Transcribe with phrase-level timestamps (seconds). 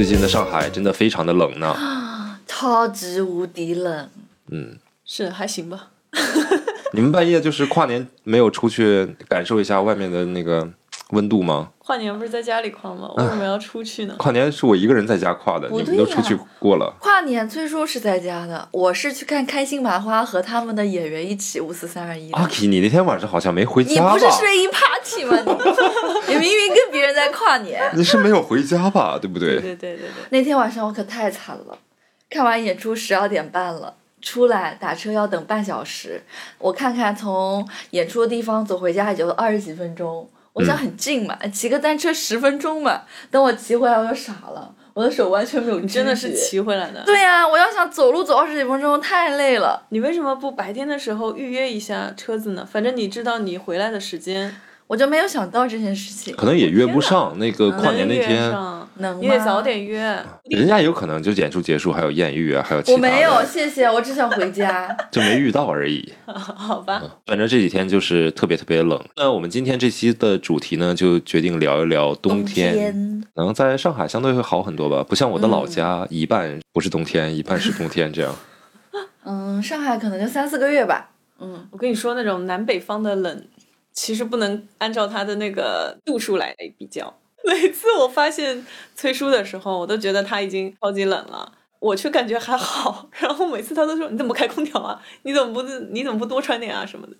[0.00, 1.76] 最近的上海真的非常的冷呢。
[2.48, 4.08] 超级无敌冷。
[4.50, 5.90] 嗯，是还行吧。
[6.94, 10.66] 你们半夜就是跨年没有出去感受一下外面的那个
[11.12, 11.70] 温度吗？
[11.78, 13.10] 跨年不是在家里跨吗？
[13.16, 14.14] 为什么要出去呢？
[14.18, 16.94] 跨年是我一个人在家跨的，不你们都出去过了。
[17.00, 22.36] 跨年崔叔是在家的，我是去看开心麻花和他们的演员一起五四三二一的。
[22.36, 24.12] 阿 K，你那天晚上好像没回你家吧？
[24.12, 25.36] 不是睡衣 party 吗？
[26.28, 27.82] 你 你明明跟别人在跨年。
[27.94, 29.18] 你是没有回家吧？
[29.20, 29.60] 对不对？
[29.60, 31.76] 对对对对对，那天晚上我可太惨了，
[32.28, 36.22] 看完演出十二点半了，出来打车要等半小时。
[36.58, 43.02] 我看看从演出的地方走回家也就二十几分钟，我想很近嘛，骑个单车十分钟嘛。
[43.30, 47.02] 等我骑回来我就傻了，我的手完全没有你真的是骑回来的。
[47.04, 49.86] 对呀、我要想走路走二十几分钟太累了。
[49.90, 52.66] 你为什么不白天的时候预约一下车子呢？
[52.70, 54.54] 反正你知道你回来的时间，
[54.88, 60.00] 我就没有想到这件事情，可能也约不上那个跨年那天，上，能吗你得早点约。
[60.44, 64.96] 人家有可能就演出结束，还有艳遇啊，还有其他，我没有，谢谢，我只想回家。
[65.10, 66.12] 就没遇到而已。
[66.26, 69.02] 好吧，反正这几天就是特别特别冷。
[69.16, 72.74] 那我们今天这期的主题呢，就决定聊一聊冬天。
[72.74, 78.34] 天可能在上海相对会好很多吧，不像我的老家，一半不是冬天，一半是冬天这样。
[79.24, 81.10] 嗯，上海可能就三四个月吧。
[81.38, 83.44] 嗯，我跟你说，那种南北方的冷，
[83.92, 87.14] 其实不能按照它的那个度数来比较。
[87.46, 93.08] 每次我发现崔叔的时候，我都觉得他已经超级冷了，我却感觉还好。
[93.18, 95.00] 然后每次他都说：“你怎么不开空调啊？
[95.22, 97.12] 你怎么不你怎么不多穿点啊什么的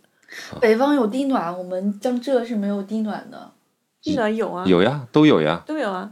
[0.60, 3.52] 北方有地暖，我们江浙是没有地暖的。？”
[4.02, 5.62] 地暖有啊，有呀，都有呀。
[5.66, 6.10] 都有啊。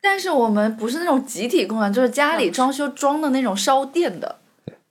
[0.00, 4.36] 但是我们不是那种集体供暖，就是家里嗯装修装的那种烧电的。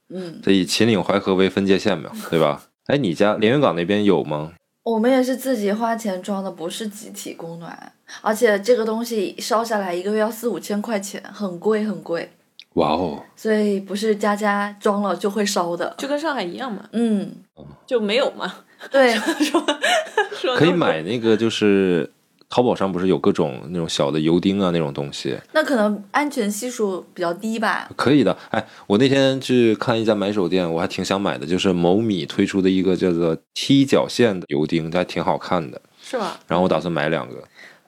[0.08, 2.64] 嗯，这以秦岭淮河为分界线嘛，对吧？
[2.86, 4.52] 哎，你家连云港那边有吗？
[4.82, 7.92] 我们也是自己花钱装的，不是集体供暖。
[8.20, 12.30] 而且这个东西烧下来一个月要四五千块钱，很贵很贵，
[12.74, 15.94] 哇哦，所以不是家家装了就会烧的。
[15.98, 17.32] 就跟上海一样嘛，嗯，
[17.86, 18.52] 就没有嘛。
[18.90, 19.64] 对，说
[20.36, 22.10] 说可以买那个，就是
[22.48, 27.88] 淘宝上不是有各种那种小的油钉啊那种东西，那可能安全系数比较低吧。
[27.96, 28.36] 可以的。
[28.50, 35.80] 哎，我那天去看一家买手店，我还挺想买的，就是某米推出的一个叫做踢脚线的油钉，还挺好看的。
[36.02, 36.40] 是吧？
[36.48, 37.36] 然后我打算买两个，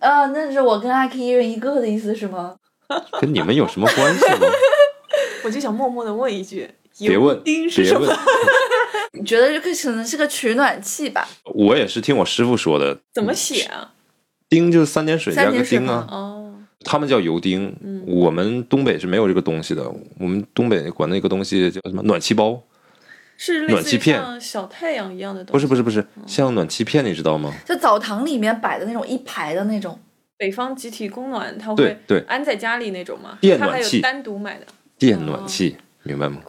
[0.04, 2.54] 啊，那是我跟阿 K 一人一个的意思是吗？
[3.20, 4.46] 跟你们有什么关系吗？
[5.44, 8.18] 我就想默默的问一句：别问油，钉是别问什么？
[9.18, 11.26] 你觉得这个可能是个取暖器吧？
[11.54, 13.92] 我也是听我师傅说的，怎么写啊？
[14.48, 16.54] 丁就是三点水加个丁啊，哦，
[16.84, 17.74] 他们叫油钉，
[18.06, 22.62] 我们东北是没有这个东西的，我们东北管那个东西叫什么暖气包，
[23.36, 25.52] 是类似于暖气片像小太阳一样的东西。
[25.52, 27.52] 不是不是不是，像暖气片，你知道吗？
[27.66, 29.98] 就澡堂里面摆的那种一排的那种。
[30.36, 33.38] 北方集体供暖，它会对安在家里那种吗？
[33.40, 34.66] 电暖气它还有单独买的。
[34.98, 36.40] 电暖气，明白吗？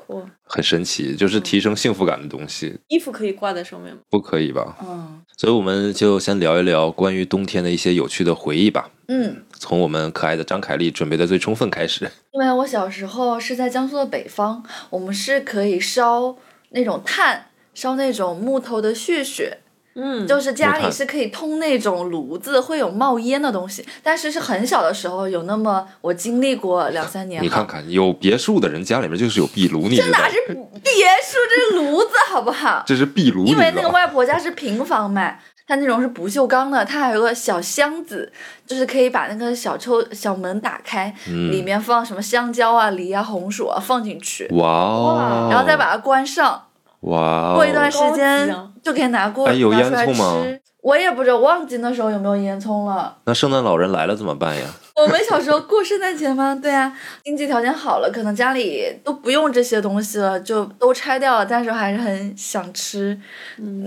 [0.43, 3.99] 很神奇，就是提升幸福感的东西，衣服可以挂在上面吗？
[4.09, 4.75] 不可以吧？
[4.81, 8.89] 嗯所以我们就先聊一聊关于冬天的一些有趣的回忆吧。
[9.09, 12.09] 嗯，从我们可爱的张凯丽准备的最充分开始。
[12.31, 16.35] 因为我小时候是在江苏的北方，我们是可以烧
[16.75, 19.59] 那种炭，烧那种木头的血血，
[19.95, 23.83] 嗯，就是家里是可以通那种炉子，会有冒烟的东西。
[24.03, 29.95] 但是是很小的时候有那么我经历过两三年，你看看，有别墅的人家里面就是有壁炉，你？
[29.95, 32.83] 这哪是别墅，这是炉子好不好？
[32.85, 33.89] 这是壁炉，因为那个？
[33.89, 38.29] 外婆家是平房嘛，它那种是不锈钢的，它还有个小箱子，
[38.67, 46.64] 就是可以把那个小抽小门打开，嗯里面放什么香蕉啊、梨啊、红薯啊放进去，哇哦，然后再把它关上，
[47.05, 50.61] 哇哦，过一段时间啊就可以拿过哎有拿出来烟囱吗吃。
[50.81, 53.17] 我也不知道，忘记那时候有没有烟囱了。
[53.25, 54.67] 那圣诞老人来了怎么办呀？
[54.95, 56.53] 我们小时候过圣诞节吗？
[56.53, 56.95] 对啊，
[57.25, 61.43] 经济条件好了，可能家里都不用这些东西了，就都拆掉了。
[61.45, 63.19] 但是还是很想吃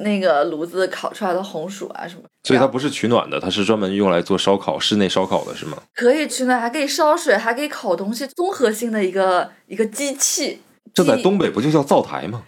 [0.03, 2.23] 那个炉子烤出来的红薯啊什么。
[2.43, 5.76] 所以它不是取暖的，它是专门用来做烧烤、室内烧烤的，是吗？
[5.94, 10.61] 可以取暖，还可以烧水，还可以烤东西，综合性的一个一个机器。
[10.93, 12.43] 这在东北不就叫灶台吗？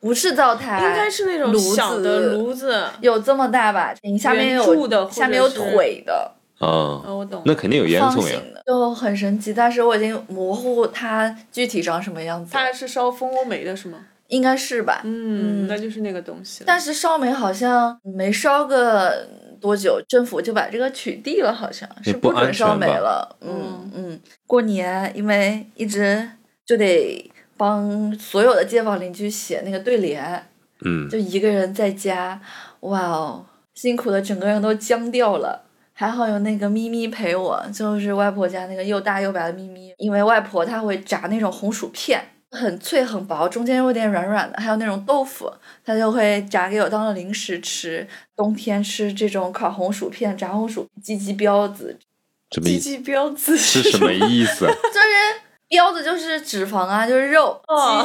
[0.00, 2.84] 不是灶台，应该是那种炉小的子炉子。
[3.00, 3.94] 有这么大吧？
[4.02, 7.42] 你下面有的下面有腿的，啊、哦，我懂。
[7.44, 8.40] 那肯定有烟囱呀。
[8.66, 9.52] 就很神奇。
[9.52, 13.98] 但是我已经模糊它具体长什么样子，它是烧蜂窝煤的是吗？
[14.28, 15.02] 应该是吧？
[15.04, 16.64] 嗯，嗯那就是那个东西。
[16.64, 19.26] 但是烧煤好像没烧个
[19.60, 23.36] 多久，政府就把这个取缔了，好像是不准烧煤了。
[23.40, 26.26] 嗯嗯，过年因为一直
[26.64, 27.30] 就得
[27.60, 30.46] 帮所有的街坊邻居写那个对联，
[30.82, 32.40] 嗯，就一个人在家，
[32.80, 35.66] 哇哦，辛苦的整个人都僵掉了。
[35.92, 39.92] 还好有那个咪咪陪我，就是外婆家那个又大又白的咪咪。
[39.98, 42.18] 因为外婆她会炸那种红薯片，
[42.50, 45.52] 很脆很薄，中间有点软软的，还有那种豆腐，
[45.84, 48.08] 她就会炸给我当了零食吃。
[48.34, 51.98] 冬天吃这种烤红薯片、炸红薯、鸡鸡彪子，
[52.62, 52.78] 鸡？
[52.78, 54.64] 鸡标子是什么意思？
[54.64, 57.58] 就是彪子就是脂肪啊，就是肉。
[57.68, 58.04] 哦，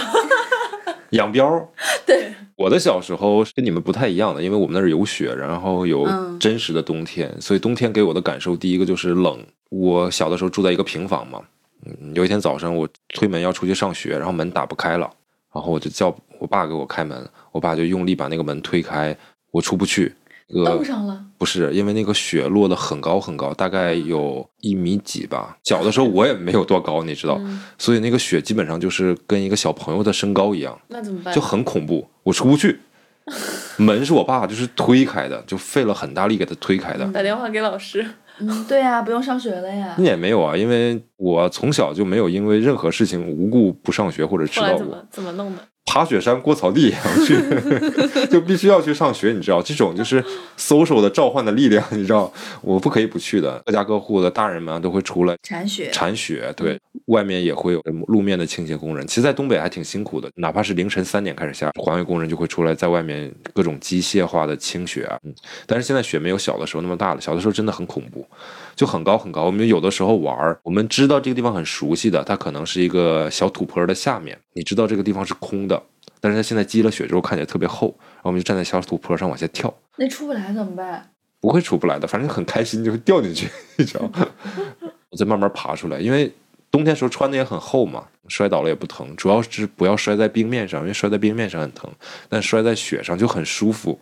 [1.12, 1.67] 养膘。
[2.06, 9.44] 对，我的小时候跟你们不太一样的，因为我们那儿有雪，然后有嗯真实的冬天，所以冬天给我的感受，第一个就是冷。
[9.69, 11.41] 我小的时候住在一个平房嘛，
[11.85, 15.11] 嗯，有一天早上我推门要出去上学，然后门打不开了，
[15.51, 19.18] 然后我就叫我爸给我开门，我爸就用力把那个门推开，
[19.50, 20.13] 我出不去。
[20.47, 21.24] 那个冻上了。
[21.38, 25.57] 不是，因为那个雪落得很高很高，大概有一米几吧。
[25.63, 30.77] 小的时候我也没有多高，你知道，嗯所以那个雪基本上就是跟一个小朋友的身高一样。
[30.88, 31.33] 那怎么办？
[31.33, 32.80] 就很恐怖，我出不去。
[33.77, 37.06] 门是我爸就是推开的，就费了很大力给他推开的。
[37.12, 38.06] 打电话给老师。
[38.38, 39.95] 嗯，对呀、不用上学了呀。
[39.97, 44.77] 那也没有啊，因为我从小就没有因为任何事情无故不上学或者迟到过。
[44.77, 45.62] 怎么怎么弄的？
[45.85, 50.23] 爬雪山、过草地 也要去，就必须要去上学，你知道，这种就是
[50.57, 53.61] social 的召唤的力量，你知道，我不可以不去的。
[53.65, 59.05] 各家各户的大人们都会出来铲雪，铲雪，对，外面也会有路面的清洁工人。
[59.07, 65.17] 其实，在东北还挺辛苦的，哪怕是凌晨三点开始下，环卫工人就会出来在外面各种机械化的清雪啊。
[65.23, 65.33] 嗯，
[65.65, 68.27] 但是现在雪没有小的时候那么大了，小的时候真的很恐怖，
[68.75, 69.44] 就很高很高。
[69.44, 75.81] 我们有的时候玩儿，我们知道这个地方很熟悉的，它可能是一个小土坡的下面，你知道这个地方是空的。
[76.22, 81.12] 但是它现在积了雪之后看起来特别厚，然后我们就站在小土坡上往下跳，那出不来怎么办？
[81.39, 84.27] 不会出不来的，反正很开心就会掉进去，你知道吗？
[85.12, 86.31] 我再慢慢爬出来，因为
[86.71, 91.88] 冬天时候穿的也很厚嘛，摔倒了也不疼，主要是不要摔在冰面上，因为摔在冰面上很疼，
[92.28, 94.00] 但摔在雪上就很舒服，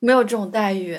[0.00, 0.98] 没有这种待遇，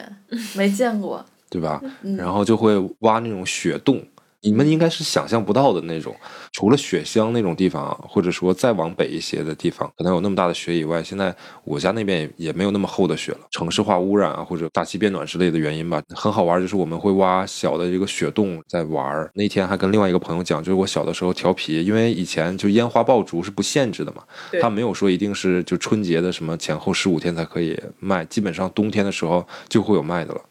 [0.55, 1.25] 没见过。
[1.51, 1.79] 对吧？
[2.01, 4.03] 嗯然后就会挖那种雪洞。
[4.43, 6.15] 你们应该是想象不到的那种，
[6.51, 11.31] 除了雪乡那种地方，或者说再往北一些的地方，可能有那么大的雪以外，现在
[11.63, 13.39] 我家那边也也没有那么厚的雪了。
[13.51, 16.59] 城市化污染啊，或者大气变暖之类的原因吧，很好玩。
[16.59, 19.29] 就是我们会挖小的这个雪洞在玩儿。
[19.35, 30.41] 那天还跟另外一个朋友讲，就是我小的时候调皮，因为以前就烟花爆竹是不限制的嘛，对他没有说一定是就春节的什么前后十五天才可以卖，基本上冬天的时候就会有卖的了。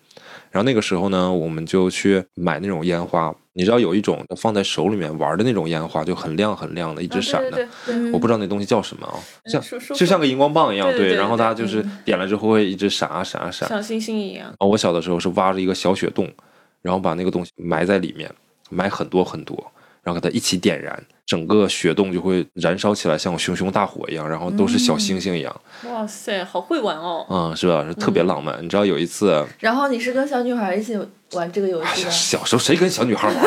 [0.50, 3.35] 然后那个时候呢，我们就去买那种烟花。
[3.52, 7.49] 你知道有一种放在手里面玩的那种烟花，就很亮很亮的，一直闪的。
[7.49, 9.14] 啊对对对嗯我不知道那东西叫什么啊，
[9.47, 9.61] 像
[9.94, 13.69] 就像个荧光棒一样，对然后它就是点了之后会一直闪啊闪啊闪。
[13.69, 14.49] 像星星一样。
[14.58, 16.31] 啊，我小的时候是挖着一个小雪洞，
[16.81, 18.32] 然后把那个东西埋在里面，
[18.70, 19.56] 埋很多很多，
[20.02, 27.24] 然后给它一起点燃，整个雪洞就会燃烧起来，像熊熊大火一样，然后都是小星星一样，哇塞，好会玩哦！
[27.30, 27.84] 嗯，是吧？
[27.86, 28.58] 是特别浪漫。
[28.60, 30.98] 你知道有一次，然后你是跟小女孩一起
[31.34, 32.10] 玩这个游戏的？
[32.10, 33.36] 小时候谁跟小女孩玩？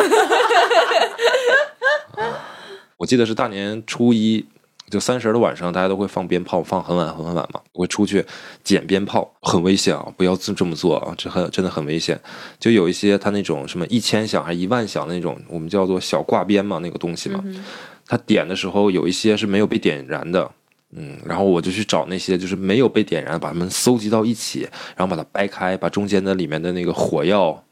[2.95, 4.45] 我记得是大年初一，
[4.94, 7.60] 就三十的晚上，大家都会放鞭炮，放很晚很晚嘛。
[7.72, 8.24] 我会出去
[8.63, 10.06] 捡鞭炮，很危险啊！
[10.16, 12.19] 不要这这么做啊，这很真的很危险。
[12.60, 17.44] 就有一些他那种什么一千响还是一万响的那种，我们叫做小挂鞭嘛，那个东西嘛，
[18.06, 20.48] 它点的时候有一些是没有被点燃的。
[20.95, 27.64] 嗯，然后我就去找那些就是没有被点燃，把它们搜集到一起，然后把它掰开，把中间的里面的那个火药嗯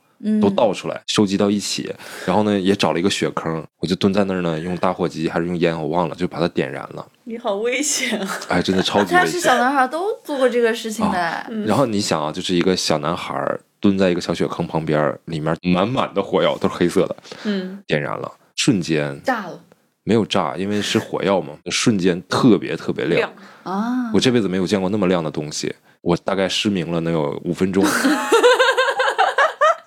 [0.41, 1.93] 都倒出来，收集到一起。
[2.25, 7.05] 然后呢，也找了一个雪坑，我就蹲在那儿呢，用打火机还是用烟，我忘了，就把它点燃了。
[7.23, 8.39] 你好危险啊！
[8.49, 9.57] 哎，真的超级危险他是小。
[9.57, 11.45] 男孩都做过这个事情的。
[11.65, 13.33] 然后你想啊，就是一个小男孩
[13.79, 19.59] 蹲在一个小雪坑旁边，里面满满的火药都是黑色的，嗯， 点燃了，瞬间炸了
[20.03, 23.31] 没有炸，因为是火药嘛，瞬间特别特别亮亮。
[23.63, 24.11] 啊！
[24.13, 27.85] 我这辈子没有见过那么亮的东西，我大概失明了能有五分钟，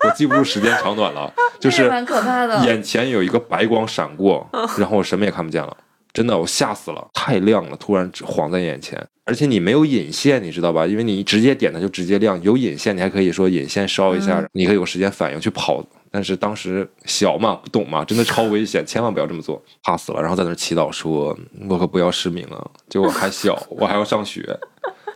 [0.05, 2.65] 我记不住时间长短了， 就是蛮可怕的。
[2.65, 4.47] 眼前有一个白光闪过，
[4.79, 5.77] 然后我什么也看不见了。
[6.13, 10.87] 真的，我吓死了，太亮了，突然晃在眼前，而且你没有引线，你知道吧？
[10.87, 15.85] 因为你直接点它就直接亮，有引线你还可以说引线烧一下，嗯你可以有时间反应去跑。
[16.13, 20.21] 但是当时小嘛，不懂嘛，真的超危险，千万不要这么做，怕死了。
[20.21, 21.37] 然后在那儿祈祷说
[21.69, 24.57] ：“我可不要失明啊！”结果还小，我还要上学。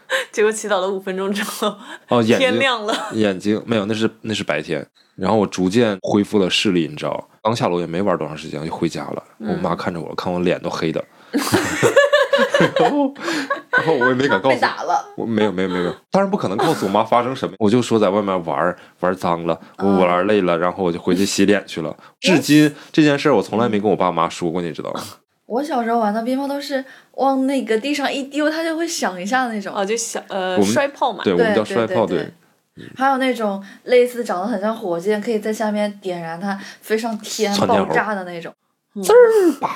[0.33, 1.77] 结果祈祷了五分钟之后，
[2.09, 2.95] 哦，眼天亮了。
[3.13, 4.87] 眼睛没有，那是那是白天。
[5.17, 9.23] 然后我逐渐恢复了视力，你知道，刚下楼也没玩多长时间就回家了。
[9.39, 11.05] 我妈看着我，看我脸都黑的，
[12.79, 13.13] 然后
[13.71, 21.97] 然后我也没敢告被诉打了，我，没有没有没有没有，当然不可能告诉我妈发生什么，我就说在外面玩玩脏了，我玩累了，然后我就回去洗脸去了。
[22.21, 25.01] 至今这件事我从来没跟我爸妈说过，你知道吗？
[25.49, 29.75] 我小时候玩的鞭炮都是往那个地上一丢，它就会响一下的那种。
[29.75, 31.25] 哦，就响呃摔炮嘛。
[31.25, 32.33] 对，我们对叫摔炮，对对
[32.77, 38.55] 对还有那种类似长得很像火箭，可以在下面点燃它飞上天爆炸的那种。
[39.03, 39.71] 滋儿吧，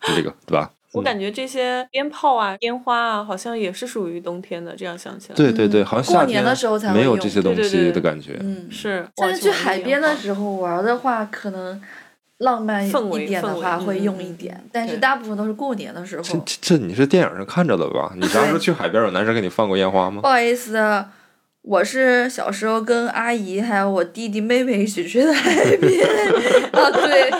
[0.00, 0.70] 就这个对吧？
[0.92, 4.76] 我感觉这些鞭炮啊、烟花啊，好像也是属于冬天的。
[4.76, 8.38] 这样想起来，对对对，好像过年的时候才会没有这些东西的感觉。
[8.40, 9.06] 嗯，是。
[9.16, 11.82] 但是去海边的，时候玩的话，可能
[12.38, 16.22] 浪漫一点的话会嗯用一点，但是大部分都是过年的时候。
[16.22, 18.12] 这这你是电影上看着的吧？
[18.16, 20.28] 你啥时候去海边有男生给你放过烟花吗不？
[20.28, 21.04] 好意思，
[21.62, 26.06] 我是小时候跟阿姨还有我弟弟妹妹一起去的海边。
[26.72, 27.30] 啊，对，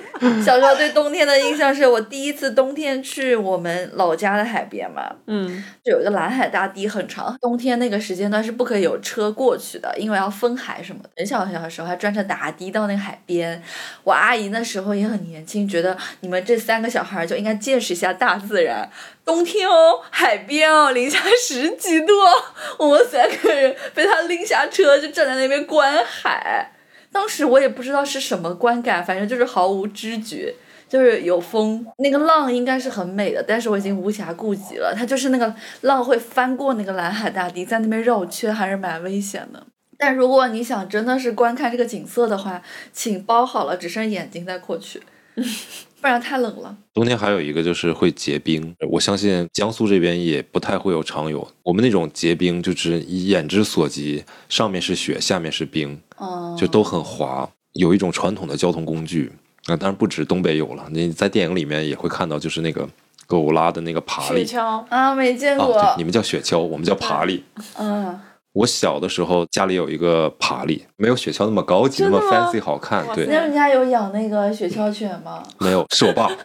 [0.44, 7.36] 小时候对冬天的印象是我第一次冬天去我们老家的海边嘛，嗯，就有一个蓝海大堤，很长。
[7.40, 11.10] 冬天那个时间段是不可以有车过去的，因为要封海什么的。
[11.16, 13.60] 很小很小的时候还专程打的到那个海边。
[14.04, 18.88] 我阿姨那时候也很年轻，觉得你们这三个小孩就应该见识一下大自然。
[19.24, 22.30] 冬天哦，海边哦，零下十几度哦，
[22.78, 26.70] 我们三个人被他拎下车，就站在那边观海。
[27.12, 30.54] 当时我也不知道是什么观感，反正就是毫无知觉。
[30.88, 34.94] 就是有风，那个浪应该是很美的，但是我已经无暇顾及了。
[34.94, 39.66] 它就是那个浪会翻过那个蓝海大堤，在那边绕圈，还是蛮危险的。
[39.96, 42.60] 但如果你想真的是观看这个景色的话，
[42.92, 45.00] 请包好了，只剩眼睛再过去，
[46.00, 46.76] 不然太冷了。
[46.92, 51.46] 冬天还有一个就是会结冰，我相信江苏这边也不太会有常有。
[51.62, 57.48] 我们那种结冰就是以眼之所及，上面是雪，下面是冰，哦，就都很滑。
[57.74, 59.32] 有一种传统的交通工具
[59.66, 62.86] 啊，当然不止东北有了，你在电影里面也会看到，就是那个
[63.26, 64.44] 狗拉的那个爬雪犁。
[64.44, 65.80] 橇，啊，没见过。
[65.80, 67.42] 哦，你们叫雪橇，我们叫爬犁。
[67.78, 68.20] 嗯，
[68.54, 73.02] 我小的时候家里有一个爬犁，没有雪橇那么高级，那么 fancy 好看。
[73.14, 75.42] 对，那你家有养那个雪橇犬吗？
[75.58, 76.28] 没有，是我爸。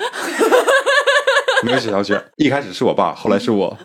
[1.63, 3.75] 没有雪橇犬，一开始是我爸，后来是我，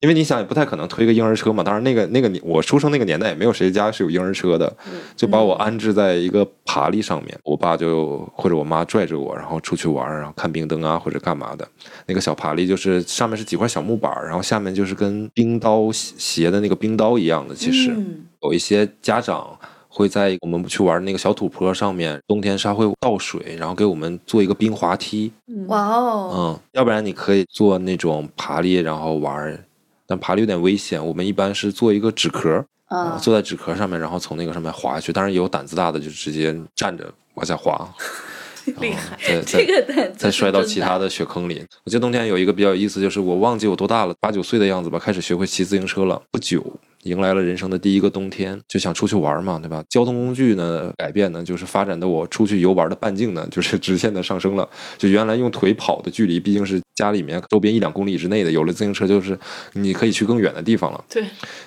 [0.00, 1.62] 因为你想也不太可能推个婴儿车嘛。
[1.62, 4.74] 当然，那个那个年我出生那个年代也没有谁家是有婴儿车的，
[5.16, 11.66] 就把我安置在一个爬犁上面，我爸就或者我妈拽着我，然后出去玩，然后看冰灯啊或者干嘛的。
[12.06, 17.90] 那个小爬犁就是上面是几块小木板儿，然后下面就是跟冰刀斜的那个冰刀一样的，其实。
[17.90, 19.58] 嗯有一些家长
[19.94, 25.30] 会在我们去玩那个小土坡上面，冬天沙会倒水，然后给我们做一个冰滑梯。
[25.46, 29.64] 嗯哇哦，嗯，要不然你可以做那种爬犁，然后玩，
[30.04, 31.04] 但爬犁有点危险。
[31.04, 35.12] 我们一般是做一个纸壳，啊，坐在纸壳上面，然后从那个上面滑下去。
[35.12, 37.88] 当然也有胆子大的，就直接站着往下滑，
[38.80, 41.64] 厉害，再这个胆子再摔到其他的雪坑里。
[41.84, 46.20] 我记得冬天有一个比较有意思，就是我忘记我多大了，八九岁的样子吧，开始学会骑自行车了。
[46.32, 46.60] 不久，
[47.04, 49.84] 迎来了人生的第一个冬天，就想出去玩嘛，对吧？
[49.88, 54.68] 交通工具呢改变呢，就是发展的我出去游玩的半径呢，就是直线的上升了。
[54.96, 59.38] 就原来用腿跑的距离，毕竟是家里面周边一两公里之内的，有了自行车就是
[59.74, 61.04] 你可以去更远的地方了。
[61.08, 61.24] 对，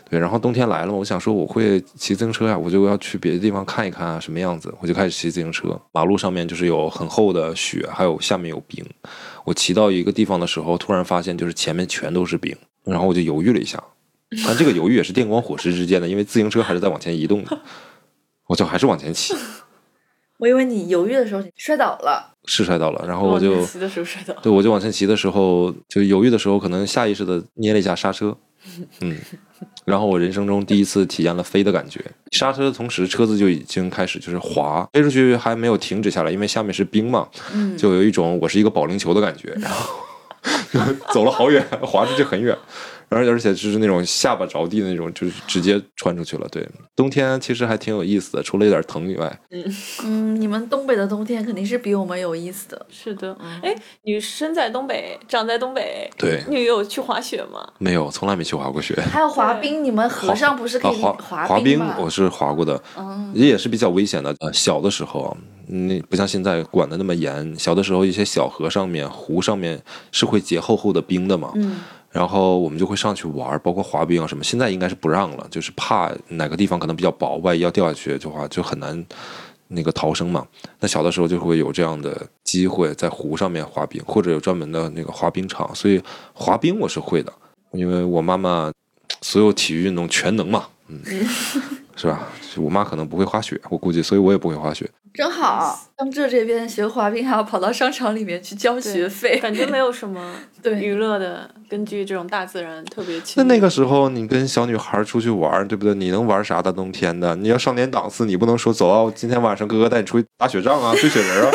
[0.10, 5.80] 对，然后冬天来了嘛，我想说我会骑自行车呀，我就要去别的地方看一看啊，什么样子，我就开始骑自行车。
[5.92, 8.84] 马路上面就是有很厚的雪，还有下面有冰。
[9.46, 13.82] 我骑到一个地方的时候，突然发现就是前面全都是冰，然后我就犹豫了一下，
[14.46, 17.58] 但这个犹豫也是电光火石之间的，因为自行车还是在往前移动的，
[18.48, 19.34] 我就还是往前骑，
[20.38, 28.38] 我以为你犹豫的时候摔倒了，是摔倒了，然后我就往前骑的时候摔倒，对，我就往前骑的时候，就犹豫的时候，可能下意识的捏了一下刹车，
[29.02, 29.18] 嗯，
[29.86, 32.04] 然后我人生中第一次体验了飞的感觉。
[32.32, 39.96] 刹车的同时，车子就已经开始就是滑，飞出去还没有停止下来，因为下面是冰嘛，嗯，就有一种我是一个保龄球的感觉，然后
[40.72, 40.80] 就
[41.14, 42.56] 走了好远，滑出去很远。
[43.10, 46.48] 而而且就是那种下巴着地的那种，就是直接穿出去了。
[46.50, 52.86] 对，冬天其实还挺有意思的，除了有点疼以外，嗯嗯，你们东北的冬天肯定是比我们有意思的。
[52.90, 53.74] 是的，哎，
[54.04, 57.68] 你生在东北，长在东北，对你有去滑雪吗？
[57.78, 58.94] 没有，从来没去滑过雪。
[59.12, 61.96] 还有滑冰，你们河上不是可以啊滑滑冰吗？
[62.00, 64.36] 我是滑过的，嗯也是比较危险的。
[64.40, 65.38] 呃，小的时候啊，
[65.68, 67.56] 那不像现在管的那么严。
[67.58, 71.52] 小的时候，一些小河上面、湖上面是会结厚厚的冰的嘛。
[71.56, 71.80] 嗯
[72.12, 74.44] 然后我们就会上去玩，包括滑冰啊什么。
[74.44, 79.06] 现在应该是不让了，就是怕哪个地方可能比较薄，万一要掉下去的话，就很难
[79.68, 80.48] 那个逃生嘛。
[80.80, 85.70] 那小的时候就会有这样的机会，在湖上面滑冰，或者有专门的那个滑冰场。
[85.76, 86.02] 所以
[86.34, 87.32] 滑冰我是会的，
[87.72, 88.72] 因为我妈妈
[89.22, 91.02] 所有体育运动全能嘛，嗯，
[91.98, 92.28] 是吧？
[92.58, 94.90] 我妈可能不会滑雪，我估计，所以我也不会滑雪。
[95.14, 95.78] 正好。
[95.98, 103.34] 江浙这边学滑冰还要跑到商场里面去交学费，感觉没有什么 对娱乐的，根据这种大自然特别亲。
[103.38, 105.96] 那那个时候，你跟小女孩出去玩，对不对？
[105.96, 106.62] 你能玩啥？
[106.62, 111.52] 大冬天的，你要上点档次，你不能说走啊，今天晚上哥哥带你出去打雪仗啊，堆雪人啊，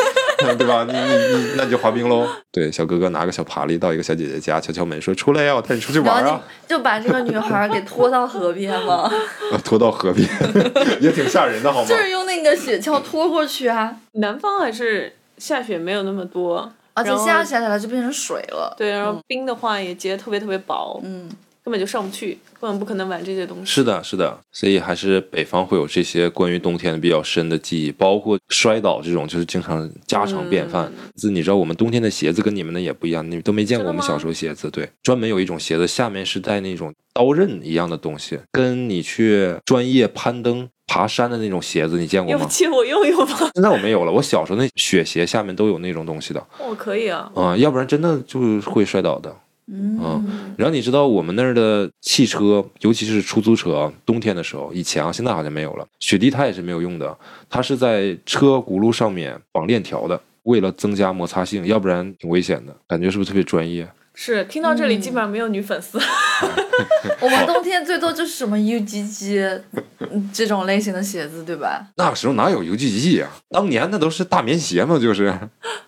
[0.57, 0.85] 对吧？
[0.89, 2.27] 你你你，那就滑冰喽。
[2.51, 9.11] 对，小哥哥拿个小爬犁到一个小姐姐家，敲敲门说：“出来呀，我带你出去玩啊然后你！”就把这个女孩给拖到河边了，
[9.65, 10.29] 拖到河边，
[11.01, 11.89] 也挺吓人的，好吗？
[11.89, 18.75] 就是用那个雪橇拖过去啊，南方还是下雪没有那么多，而且下下来就变成水了。
[18.77, 21.29] 对，然后冰的话也结得特别特别薄，嗯，
[21.65, 23.67] 根本就上不去，根本不可能玩这些东西。
[23.67, 30.87] 是的，是的，所以还是北方会有这些关于冬天的比较深的记忆，包括摔倒这种，就是经常家常便饭。
[30.87, 40.69] 嗯自你知道我们冬天的鞋子跟你们的也不一样，你都没见过我们小时候鞋子，对，专门有一种鞋子下面是带那种刀刃一样的东西，跟你去专业攀登。
[40.85, 42.47] 爬山的那种鞋子，你见过吗？
[42.51, 43.35] 借我用用吧？
[43.55, 44.13] 现在我没有了。
[44.13, 47.33] 我小时候那雪鞋下面都有那种东西的，哦，可以啊。
[47.35, 49.35] 嗯、要不然真的就会摔倒的。
[49.69, 57.17] 嗯，然后你知道我们那儿的汽车，尤其是出租车，冬天的时候，以前啊，现在好像没有了，雪地胎也是没有用的，
[57.49, 62.77] 它是在车轱辘上面绑链条的，为了增加摩擦性，要不然挺危险的。
[62.87, 63.89] 感觉是不是特别专业？
[64.15, 65.99] 是，听到这里基本上没有女粉丝。
[67.21, 69.61] 我们冬天最多就是什么 UGG
[70.01, 71.87] 嗯这种类型的鞋子，对吧？
[71.97, 75.33] 那个时候哪有 UGG 啊、当年那都是大棉鞋嘛，就是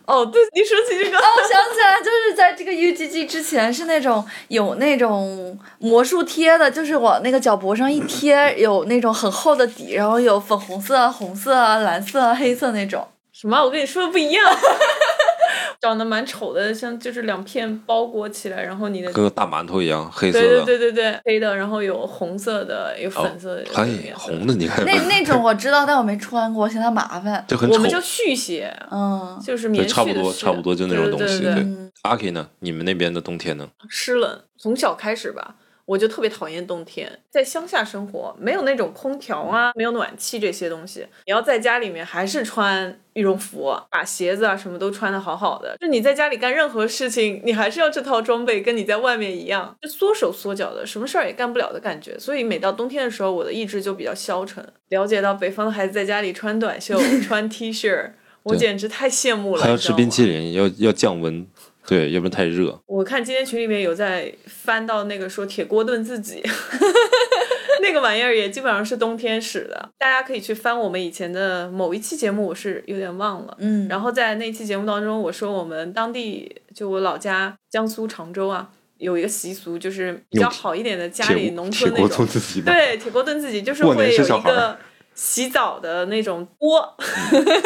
[0.06, 13.06] 哦，对，你说起这个，我想起来，就是在这个 UGG 之前是那种有那种魔术贴的，就是往那个脚脖上一贴， 有那种很厚的底，然后有粉红色、红色、蓝色、黑色那种。
[13.32, 13.62] 什么？
[13.62, 14.56] 我跟你说的不一样。
[15.80, 20.64] 长得蛮丑的，像就是两片包裹起来，然后你的跟个大馒头一样，黑色的。
[20.64, 27.44] 对对对对，黑的，然后有红色的，有粉色的，有哎颜，色红的你看，那那种我知道，但我没穿过，嫌它麻烦。
[27.46, 27.90] 就很丑我们。
[27.90, 31.40] 叫续鞋，嗯，就是，棉絮差不多，的差不多就那种东西。
[31.40, 32.48] 对对对嗯阿 K 呢？
[32.58, 33.66] 你们那边的冬天呢？
[33.88, 35.54] 湿冷，从小开始吧，
[35.86, 37.10] 我就特别讨厌冬天。
[37.30, 45.76] 在乡下生活，没有那种空调啊，没有暖气这些东西，你要在家里面还是穿羽绒服，把鞋子啊什么都穿的好好的。
[45.80, 52.18] 就你在家里干任何事情，你还是要这套装备，跟你在外面一样，就缩手缩脚的，什么事儿也干不了的感觉。
[52.18, 54.66] 所以每到冬天的时候，我的意志就比较消沉。
[54.88, 58.10] 了解到北方的孩子在家里穿短袖、 穿 T 恤，
[58.44, 59.62] 我简直太羡慕了。
[59.62, 61.46] 还要吃冰淇淋，要要降温，
[61.86, 62.80] 对，要不然太热。
[62.86, 66.42] 我看今天群里面有在翻到那个说铁锅炖自己，
[67.82, 69.90] 那个玩意儿也基本上是冬天使的。
[69.98, 73.56] 大家可以去翻我们以前的某一期节目，我是有点忘了。
[73.58, 82.62] 嗯，然后在那期节目当中，我说我们当地就我老家江苏常州啊，有一个习俗，就是比较好一点的家里农铁锅村那种炖自己？
[82.62, 84.78] 对，铁锅炖自己就是会有一个
[85.14, 86.96] 洗澡的那种锅。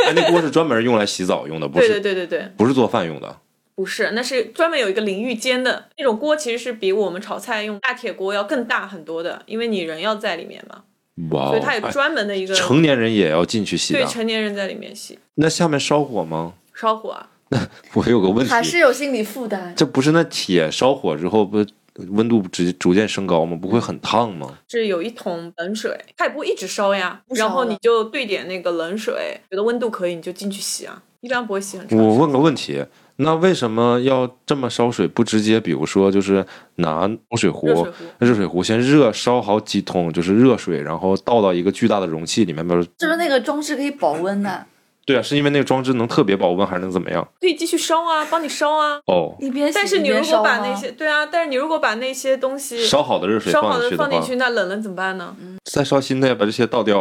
[0.07, 3.37] 哎，那锅是专门用来洗澡用的， 不是对是对对对对，不是做饭用的。
[3.79, 10.83] 不是，那是专门有一个淋浴间的那种锅，其实是比我们炒菜用大铁锅要更大很多的，因为你人要在里面嘛，
[11.31, 14.05] 哇哦，所以它有哎专门的一个成年人也要进去洗对。
[14.05, 16.55] 成年人在里面洗那下面烧火吗？
[16.75, 17.31] 烧火啊。
[17.51, 17.59] 那
[17.95, 19.73] 我有个问题还是，有心理负担。
[19.77, 21.65] 这不是那铁烧火之后不
[22.11, 23.59] 温度逐逐渐升高吗？
[23.61, 24.59] 不会很烫吗？
[24.69, 31.99] 是有一桶冷水，它也不会一直烧呀，烧然后你就兑点那个冷水，觉得温度可以你就进去洗啊，一般不会洗很长。
[31.99, 32.85] 我问个问题，
[33.17, 35.09] 那为什么要这么烧水？
[35.09, 42.89] 不直接，比如说就是拿热水壶，热水壶热水壶先热烧好几桶，就是热水，然后倒到一个巨大的容器里面，不是？
[42.99, 44.65] 不是那个装置可以保温的，
[45.09, 47.27] 对啊，是因为那个装置能特别保温，还是能怎么样？
[47.41, 49.01] 可以继续烧啊，帮你烧啊。
[49.07, 55.35] 哦，你别但是你如果把那些对啊，但是你如果把那些东西烧好的热水烧好放进去话，的放进去，那冷了怎么办呢？
[55.65, 57.01] 再烧新的，把这些倒掉，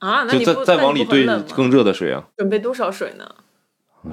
[0.00, 3.26] 啊，那就再你不那你再往里兑更热的水啊，准备多少水呢？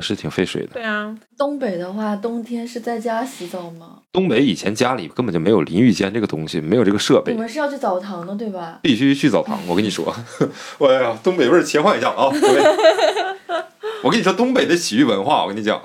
[0.01, 0.69] 是挺费水的。
[0.73, 3.99] 对啊，东北的话，冬天是在家洗澡吗？
[4.11, 8.79] 东北以前家里根本就没有淋浴间这个东西，没有这个设备你，们是要去澡堂的对吧？
[8.81, 9.59] 必须去澡堂。
[9.67, 10.13] 我跟你说，
[10.79, 12.29] 哎呀，东北味儿切换一下啊！
[14.03, 15.81] 我跟你说，东北的洗浴文化，我跟你讲，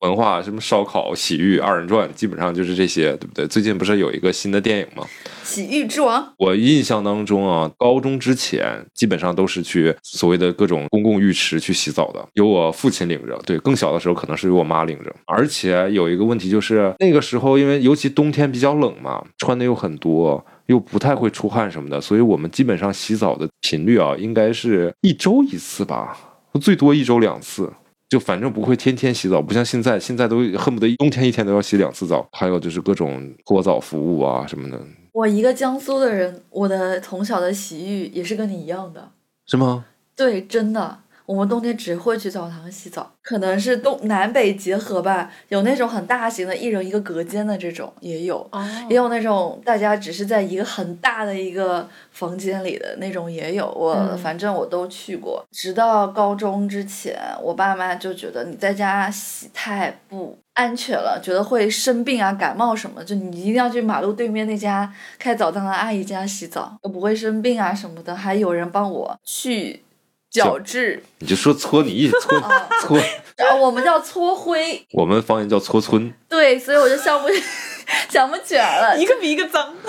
[0.00, 3.46] 文化什么烧烤、洗浴、二人转，基本上就是这些，对不对？
[3.46, 5.04] 最近不是有一个新的电影吗？
[5.48, 13.34] 洗浴之王，我印象当中啊，高中之前基本上都是去所谓的各种公共浴池去洗澡的，由我父亲领着。
[13.46, 15.10] 对，更小的时候可能是由我妈领着。
[15.26, 26.14] 而且有一个问题就是，那个时候因为尤其冬天比较冷嘛，穿的又很多，又不太会出汗什么的，所以我们基本上洗澡的频率啊，应该是一周一次吧，
[26.60, 27.72] 最多一周两次。
[28.10, 32.26] 就反正不会天天洗澡，不像现在，现在都恨不得冬天一天都要洗两次澡。
[32.32, 34.80] 还有就是各种搓澡服务啊什么的，
[35.18, 39.10] 我一个江苏的人，我的从小的洗浴也是跟你一样的。
[39.46, 39.84] 是吗？
[40.14, 53.68] 对，真的，我们冬天只会去澡堂洗澡，可能是东南北结合吧，有那种很大型的，一人一个隔间的这种也有，哦也有那种大家只是在一个很大的一个房间里的那种也有。
[53.72, 60.38] 我、嗯反正我都去过，直到高中之前，我爸妈就觉得你在家洗太不。
[60.58, 68.12] 安全了，觉得会生病啊、感冒什么，就你一定要去马路对面那家开澡堂的阿姨家洗澡，都不会生病啊什么的。
[68.12, 69.84] 还有人帮我去
[70.28, 72.98] 角质，你就说搓泥 搓啊搓，
[73.36, 76.12] 然后我们叫搓灰，我们方言叫搓村。
[76.28, 77.28] 对，所以我就想不
[78.10, 79.72] 想不起来了，一个比一个脏。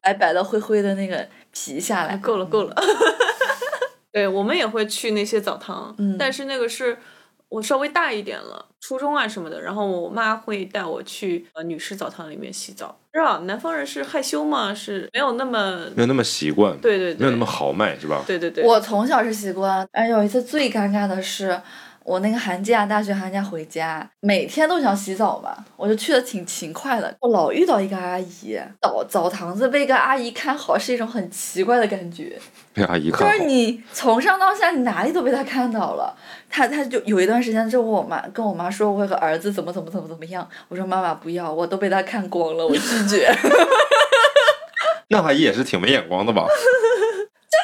[0.00, 2.74] 白白的灰灰的那个皮下来，够了够了。
[4.12, 6.96] 对，我们也会去那些澡堂，嗯但是那个是
[7.52, 12.98] 我稍微大一点了，初中啊什么的，然后我妈会带我去呃女士澡堂里面洗澡。
[13.12, 14.72] 不知道南方人是害羞吗？
[14.74, 18.24] 是没有那么没有那么习惯，对对对，没有那么豪迈，是吧？
[18.26, 21.60] 对对对，我从小是习惯，哎有一次最尴尬的是，
[22.04, 27.14] 我那个寒假，大学寒假回家，每天都想洗澡嘛，我就去的挺勤快的。
[27.20, 32.36] 我老遇到一个阿姨，澡澡堂子被一个阿姨看好是一种很奇怪的感觉，
[32.74, 36.16] 被阿姨就看就是，你从上到下，你哪里都被她看到了。
[36.50, 43.32] 她她就有一段时间就问我妈跟我妈说我有个儿子怎么怎么怎么怎么样，我说妈妈不要，我都被她看光了，我拒绝。
[45.08, 46.46] 那阿姨也是挺没眼光的吧？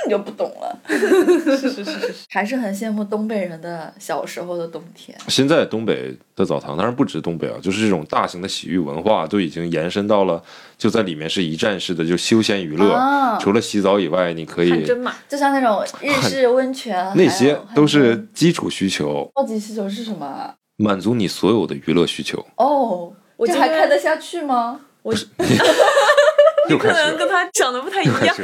[0.01, 0.79] 这你就不懂了。
[0.89, 5.17] 是是是是是，还是很羡慕东北人的小时候的冬天。
[5.29, 10.43] 现在东北的澡堂，当然不止东北啊，就是这种大型的洗浴文化都已经延伸到了，
[10.77, 12.93] 就在里面是一站式的，就休闲娱乐。
[12.93, 20.55] 啊除了洗澡以外，你可以真嘛，就像那种日式温泉，那些都是基础需求，高级需求是什么啊？
[20.77, 22.39] 满足你所有的娱乐需求。
[22.57, 24.81] 哦，这我这还看得下去吗？
[25.03, 25.15] 我
[26.77, 28.37] 可能跟，他想的不太一样。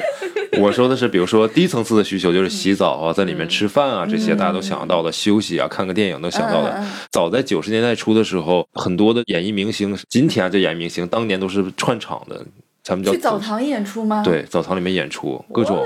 [0.61, 6.83] 我说的是，比如说低层次的需求，就是洗澡啊，在里面吃饭啊，这些大家都想到的，休息啊，看个电影都想到的。
[7.11, 12.41] 早在九十年代初的时候，很多的演艺明星，今天啊这演艺明星当年都是串场的，
[12.85, 15.85] 咱们叫去澡堂演出吗？，对澡堂里面演出各种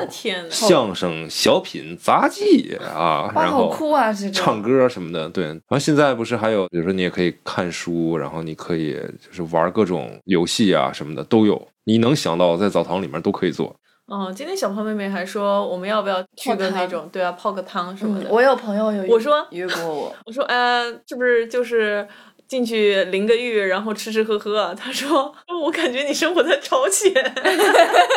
[0.51, 3.75] 相声、小品、杂技啊，然后！
[4.33, 5.45] 唱歌什么的，对。
[5.47, 13.75] 然后现在不是还有，比如说你也可以看书，然后你可以就是玩各种游戏啊什么的都有，你能想到在澡堂里面都可以做。
[14.13, 22.07] 嗯，今天小胖妹妹还说我们要不要去个那种对啊泡个汤什么的。，嗯我有朋友有我说约过我， 我说呃，是不是就是
[22.47, 24.75] 进去淋个浴，然后吃吃喝喝啊？
[24.79, 27.11] 他说 我感觉你生活在朝鲜，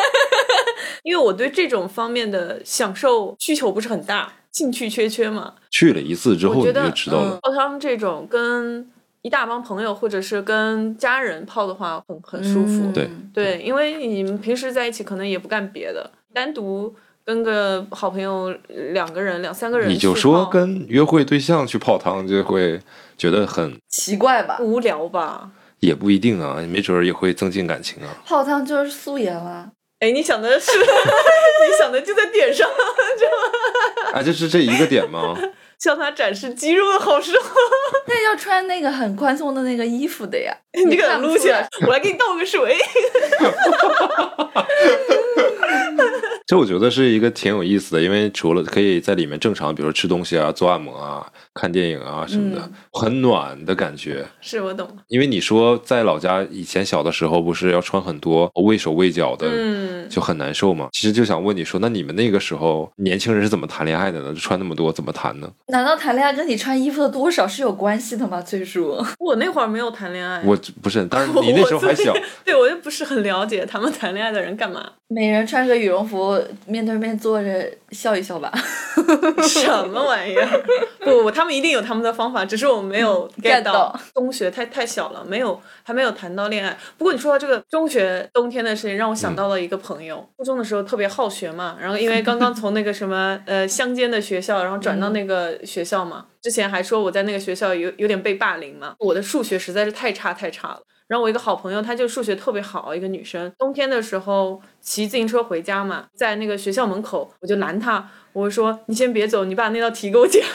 [1.02, 5.54] 因为我对这种方面的享受需求不是很大，兴趣缺缺嘛。
[5.70, 8.86] 去了一次之后你我觉得就知道了，泡汤这种跟
[9.22, 12.82] 一大帮朋友或者是跟家人泡的话，很很舒服。
[12.82, 18.52] 嗯对对，因为你们平时在一起可能也不干别的，单独跟个好朋友
[18.92, 22.80] 两个人、两三个人，你就说跟约会对象去泡汤就会
[23.16, 24.58] 觉得很奇怪吧？
[24.60, 25.50] 无聊吧？
[25.78, 28.08] 也不一定啊，没准儿也会增进感情啊。
[28.26, 32.68] 泡汤就是素颜啦，哎，你想的是， 你想的就在点上，
[34.12, 35.34] 啊，就是这一个点吗？
[35.82, 37.50] 向他展示肌肉的好时候，
[38.06, 40.56] 那要穿那个很宽松的那个衣服的呀。
[40.88, 42.78] 你给他撸起来，我来给你倒个水。
[46.52, 54.22] 这我觉得是一个挺有意思的，因为除了可以在里面正常，比如说吃东西啊、做按摩啊、看电影啊什么的，嗯很暖的感觉。
[54.42, 60.90] 是我懂，因为你说在老家以前小的时候，不是要穿很多畏手畏脚的，嗯，就很难受嘛。
[60.92, 64.34] 其实就想问你说，那你们那个时候年轻人是怎么谈恋爱的呢？
[64.34, 65.50] 就穿那么多，怎么谈呢？
[65.68, 68.42] 难道谈恋爱跟你穿衣服的多少是有关系的吗？
[68.42, 78.52] 崔叔，我那会儿没有谈恋爱， 我不是，但是你那时候还小我，对我又不是很了解他们谈恋爱的人干嘛，每 人穿个羽绒服，面对面坐着笑一笑吧。
[79.48, 80.62] 什么玩意儿？
[81.00, 83.98] 不不，他们一定有他们的方法，只是我们没有 get 到。
[84.14, 86.76] 中学太太小了，没有还没有谈到恋爱。
[86.96, 90.24] 不过你说到这个中学冬天的事情，让我想到了一个朋友。
[90.38, 100.80] 初中的时候特别好学嘛，然后因为刚刚从那个什么呃乡间的学校，然后转到那个学校嘛，之前还说我在那个学校有有点被霸凌嘛，我的数学实在是太差太差了。
[101.08, 103.52] 然后我一个好朋友，她就数学特别好，一个女生。
[103.58, 110.42] 冬天的时候骑自行车回家嘛，在那个学校门口，我就拦她，我说你先别走，你把那道题给我解。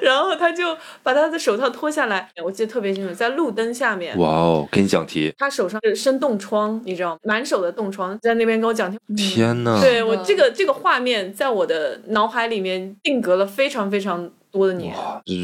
[0.00, 7.18] 然后她就把她的手套脱下来，我记得特别清楚，在路灯下面，哇哦，给你讲题，她手上是生冻疮，你知道吗？
[7.24, 8.98] 满手的冻疮，在那边跟我讲题。
[9.16, 9.80] 天呐！
[9.80, 14.94] 对我嗯这个这个画面在我的脑海里面定格了非常非常多的年，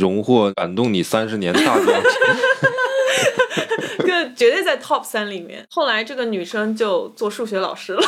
[0.01, 1.85] 荣获感动你三十年大奖，
[4.07, 5.65] 这绝对在 top 三里面。
[5.71, 8.03] 后来这个女生就做数学老师了，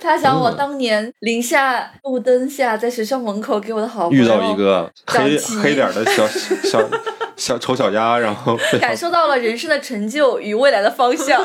[0.00, 6.90] 他想我嗯当年零下路灯下，在学校门口给我的好朋友遇到一个黑黑点的小小
[7.36, 11.42] 小丑小鸭，然后感受到了人生的成就与未来的方向。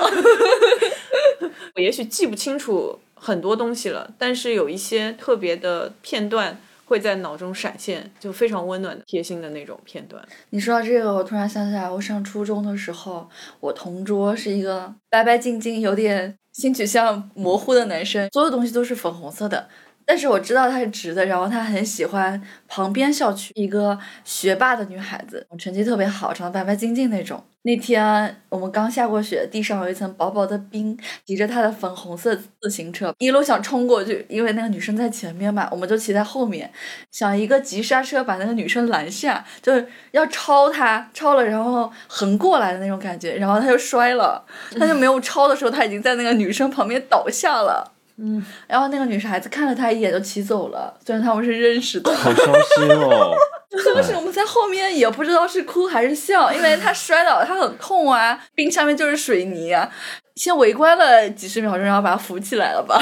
[1.76, 6.60] 我也许记不清楚很多东西了，但是有一些特别的片段
[6.90, 10.20] 会在脑中闪现，就非常温暖、贴心的那种片段。
[10.50, 19.70] 你说到这个，我突然想起来，我上初中的时候，我同桌是一个白白净净、有点性取向模糊的男生，所有东西都是粉红色的。
[20.10, 27.40] 但是我知道他是直的，然后他很喜欢旁边校区一个学霸的女孩子，成绩特别好，长得白白净净那种。
[27.62, 36.72] 那天我们刚下过雪，地上有一层薄薄的冰，骑着他的粉红色自行车，一路想冲过去，因为那个女生在前面嘛，我们就骑在后面，
[37.12, 44.44] 想一个急刹车把那个女生拦下，就是要超她，超了然后横过来的那种感觉，然后他就摔了，
[44.80, 47.94] 他就没有超的时候，他已经在那个女生旁边倒下了。
[48.22, 53.34] 嗯，然后那个女孩子看了他一眼就骑走了，虽然他们是认识的，好伤心哦。
[53.72, 59.90] 就是我们在后面也不知道是哭还是笑，因为他摔倒了，他很痛啊，冰下面就是水泥啊。
[60.36, 62.98] 先围观了几十秒钟，然后把他扶起来了吧？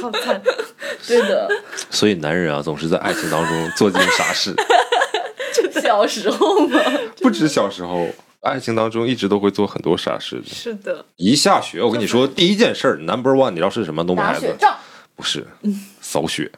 [0.00, 0.40] 好惨。
[1.06, 1.48] 对的，
[1.90, 4.54] 所以男人啊，总是在爱情当中做尽傻事，
[5.54, 6.80] 就小时候嘛，
[7.20, 8.06] 不止小时候，
[8.40, 10.46] 爱情当中一直都会做很多傻事的。
[10.46, 14.04] 是的，一下雪，我跟你说，第一件事儿，number one，你知道是什么？
[14.04, 14.76] 东北孩子打雪仗，
[15.14, 15.46] 不是
[16.00, 16.50] 扫雪，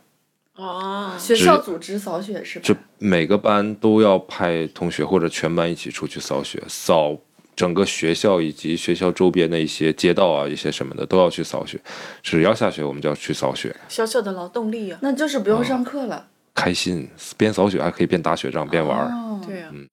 [0.55, 2.65] 哦，学校组织扫雪是吧？
[2.65, 7.19] 就每个班都要派同学或者全班一起出去扫雪，扫
[7.57, 11.81] 整个学校以及学校周边的一些街道啊，一些什么的都要去扫雪。
[12.23, 14.99] 只要下雪，我们就要去扫雪，小小的劳动力啊。
[15.03, 16.29] 那就是不用上课了。
[16.55, 17.09] 开心。
[17.37, 18.99] 边扫雪还可以边打雪仗边玩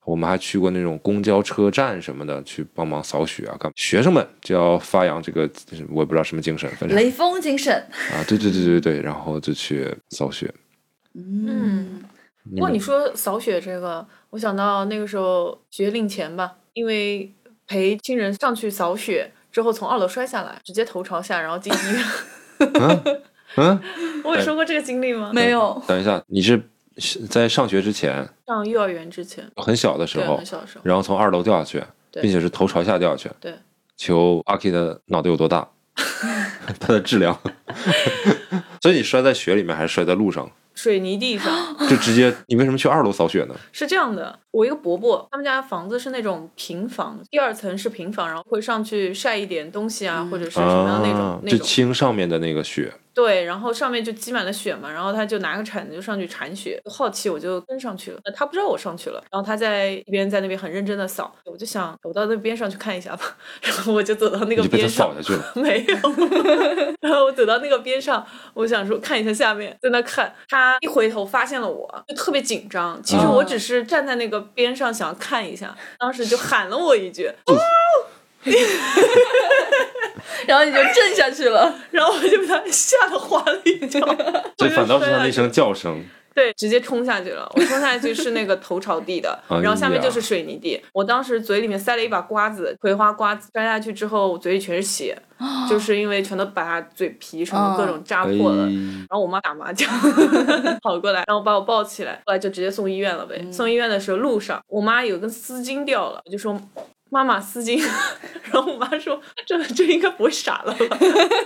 [0.10, 3.74] 我们还去过那种公交车站什么的，去帮忙扫雪啊，干嘛？
[3.76, 5.48] 学生们就要发扬这个，
[5.91, 7.76] 我也不知道什么精神，反正雷锋精神。
[8.12, 10.52] 啊，对对对对对，然后就去扫雪。
[11.13, 12.02] 嗯，
[12.50, 17.32] 不过你说扫雪这个，我想到那个时候学龄前吧，因为
[17.67, 22.04] 陪亲人上去扫雪之后，从二楼摔下来，直接头朝下，然后进医院。
[23.58, 23.80] 嗯，
[24.26, 25.32] 我有说过这个经历吗？
[25.34, 25.80] 没有。
[25.88, 26.63] 等一下，你是是
[27.30, 31.84] 在上学之前上幼儿园之前，很小的时，候很，小的时候，然后从二楼掉下去，
[32.22, 33.30] 并且是头朝下掉下去。
[33.40, 33.54] 对，
[33.98, 35.68] 求阿 K 的脑袋有多大？
[36.80, 37.38] 它的质量。
[38.82, 40.50] 所以你摔在雪里面还是摔在路上？
[40.76, 43.56] 水泥地上就直接，你为什么去二楼扫雪呢？
[43.74, 44.40] 是这样的。
[44.52, 51.60] 我一个伯伯，他们家房子是那种平房，第二层是平房，然后会上去晒一点东西啊，或者是什么样的那种、啊，就那种。
[51.68, 52.92] 清上面的那个雪。
[53.12, 65.52] 对，然后上面就积满了雪嘛，然后他就拿个铲子就上去铲雪，好奇我就跟上去了，呃他不知道我上去了，然后他在一边在那边很认真的扫，我就想我到那边上去看一下吧，然后我就走到那个边上扫，下去了。
[65.56, 65.96] 没有，
[67.02, 73.02] 然后我走到那个边上，我想说看一下下面，在那看，他一回头发现了我，就特别紧张。
[73.04, 77.30] 其实我只是站在那个边上想看一下，当时就喊了我一句，
[80.47, 81.73] 然后你就震下去了。
[81.91, 83.99] 然后我就被他吓得滑了一跤，
[84.58, 85.32] 所以反倒是他那声。
[85.34, 86.04] 声叫声。
[86.39, 87.52] 对，直接冲下去了。
[87.54, 90.82] 我冲下去是那个头朝地的， 然后下面就是水泥地。
[90.93, 95.17] 我当时嘴里面塞了一把瓜子，葵花瓜子，摔下去之后嘴里全是血，
[95.69, 98.65] 就是因为全都把它嘴皮什么各种扎破了。
[98.65, 98.69] 哎
[99.10, 99.89] 然后我妈打麻将
[100.82, 103.45] 跑过来，然后把我抱起来，后来就直接送医院了呗。
[103.52, 106.60] 送医院的时候路上，我妈有根丝巾掉了，我就说。
[107.10, 107.80] 妈妈丝巾，
[108.52, 110.98] 然后我妈说这这应该不会傻了吧？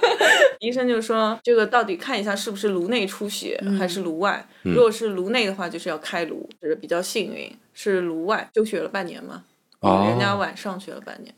[0.59, 4.45] 医生就说这个到底看一下是不是颅内出血、还是颅外。
[4.61, 9.43] 如果是颅内的话，就是要开颅，就是比较幸运；是颅外，休学了半年嘛，
[9.79, 11.33] 哦人家晚上学了半年。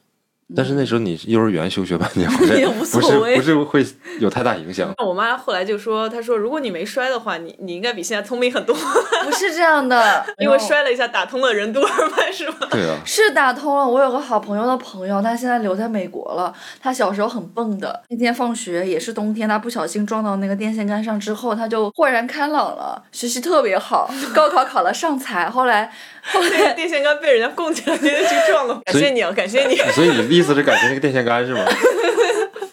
[0.55, 3.85] 但是那时候你幼儿园休学半年， 好像也无所不是谓不是会
[4.19, 4.93] 有太大影响。
[4.97, 8.75] 那我妈后来就说，她说如果你没摔的话，你你应该比现在聪明很多，
[9.25, 12.55] 不是这样的， 因为摔了一下打通了任督二脉是吗？
[12.69, 13.87] 对啊，是打通了。
[13.87, 16.53] 我有个好朋友的朋友，他现在留在美国了。
[16.79, 25.49] 他小时候很笨的，那天放学也是冬天，他不小心撞到那个电线杆上之后，他就豁然开朗了，学习特别好，高考考了上财。
[25.49, 25.91] 后来，
[26.33, 28.81] 后那个来电线杆被人家供起来，直接去撞了。
[28.85, 29.75] 感谢你啊，感谢你。
[29.93, 31.61] 所以你的意思是感谢那个电线杆是吗？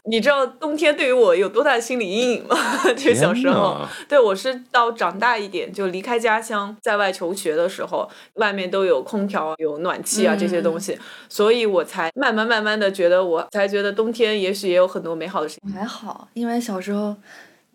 [0.05, 2.57] 你知道冬天对于我有多大的心理阴影吗？
[2.97, 15.73] 就小时候，对我是到长大一点，就离开家乡，在外求学的时候，外面都有空调、有暖气啊嗯这些东西，所以我才慢慢慢慢的觉得，我才觉得冬天也许也有很多美好的事情。
[15.73, 17.15] 还好，因为小时候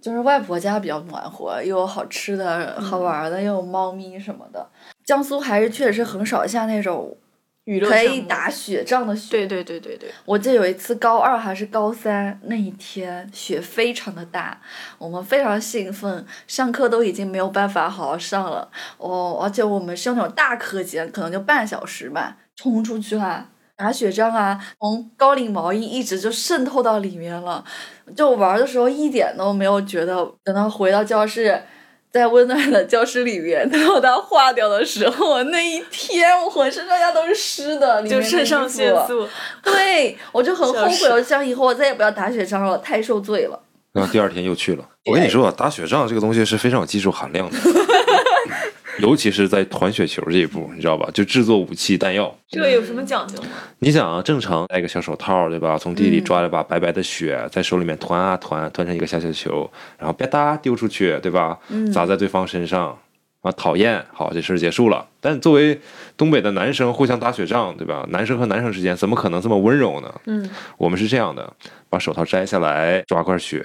[0.02, 4.68] 就是外婆家比较暖和，又有好吃的、好玩的，又有猫咪什么的。
[5.08, 7.17] 江苏还是确实是很少像那种
[7.89, 9.32] 可以打雪仗的雪。
[9.32, 14.60] 对对对对对，我记得有一次高二还是高三那一天，雪非常的大，
[14.98, 18.70] 我们非常兴奋，上课都已经没有办法好好上了。
[18.98, 27.63] 哦，而且我们是用那种大课间，可能就半小时吧，冲出去啊，打雪仗啊，从高领毛衣一直就渗透到里面了。
[28.13, 31.62] 就玩的时候一点都没有觉得，等到回到教室。
[32.12, 39.28] 在温暖的教室里面，等到它化掉的时候，那一天我浑身上下都是湿的，里面就肾上腺素。
[39.63, 43.60] 对，我就很后悔，我想以后我再也不要打雪仗了，太受罪了。
[43.93, 44.84] 然后第二天又去了。
[45.06, 47.58] 我跟你说啊，打雪仗这个东西是非常有技术含量的，
[49.00, 51.10] 尤其是在团雪球这一步，你知道吧？
[51.14, 52.34] 就制作武器弹药。
[52.50, 53.50] 这个有什么讲究吗？
[53.80, 55.78] 你想啊，正常戴个小手套，对吧？
[55.78, 61.58] 从地里抓了把白白的雪，在手里面团啊团，团成一个小雪球，然后吧嗒丢出去，对吧？
[61.94, 62.98] 砸在对方身上。
[63.42, 64.04] 啊，讨厌！
[64.12, 65.08] 好，这事儿结束了。
[65.22, 65.80] 但作为
[66.18, 68.04] 东北的男生，互相打雪仗，对吧？
[68.10, 70.12] 男生和男生之间怎么可能这么温柔呢？
[70.26, 71.54] 嗯，我们是这样的：
[71.88, 73.64] 把手套摘下来，抓块雪，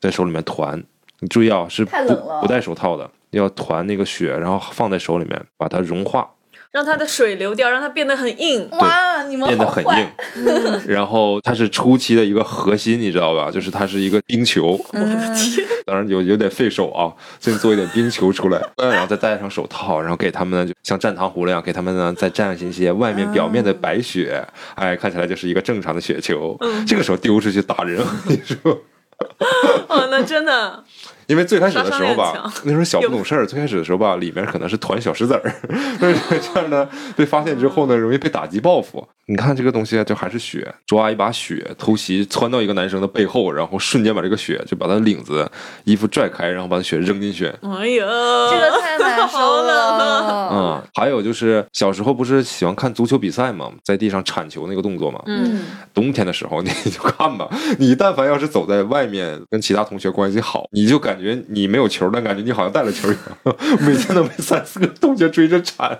[0.00, 0.82] 在手里面团。
[1.20, 6.28] 你注意啊，是不太冷了不戴手套的，要团那个雪，然后放在手里面，把它融化，
[6.70, 8.68] 让它的水流掉，让它变得很硬。
[8.72, 10.06] 哇，你们变得很硬。
[10.86, 13.50] 然后它是初期的一个核心，你知道吧？
[13.50, 15.18] 就是它是一个冰球，嗯
[15.84, 26.56] 当然有有点费手啊，先做一点冰球出来， 然后再戴上手套，然后给他们呢，就像蘸糖葫芦一样，给他们呢再蘸一些外面表面的白雪，哎，看起来就是一个正常的雪球。
[26.86, 28.78] 这个时候丢出去打人，我跟你说。
[29.88, 30.84] 哦，那真的，
[31.26, 35.54] 因为最开始的时候吧那时候小不懂事儿，最开始的时候吧，里面可能是团小石子儿，
[36.00, 39.08] 但是这样呢，被发现之后呢，容易被打击报复。
[39.30, 45.46] 你看这个东西啊，就还是雪，抓一把雪，偷袭窜到一个男生的背后，然后瞬间把这个雪就把他领子、
[45.84, 47.44] 衣服拽开，然后把雪扔进去。
[47.60, 48.06] 哎呀，
[48.50, 49.98] 这个太难受 好冷啊！
[49.98, 50.48] 了。
[50.50, 55.22] 嗯，还有就是小时候不是喜欢看足球比赛嘛，在地上铲球那个动作嘛。
[55.26, 55.60] 嗯，
[55.92, 57.46] 冬天的时候 你就看吧，
[57.78, 65.98] 你但凡要是走在外面跟其他同学关系好，你就感觉你没有球，但感觉你好像带了球一样， 每天都被三四个同学追着铲，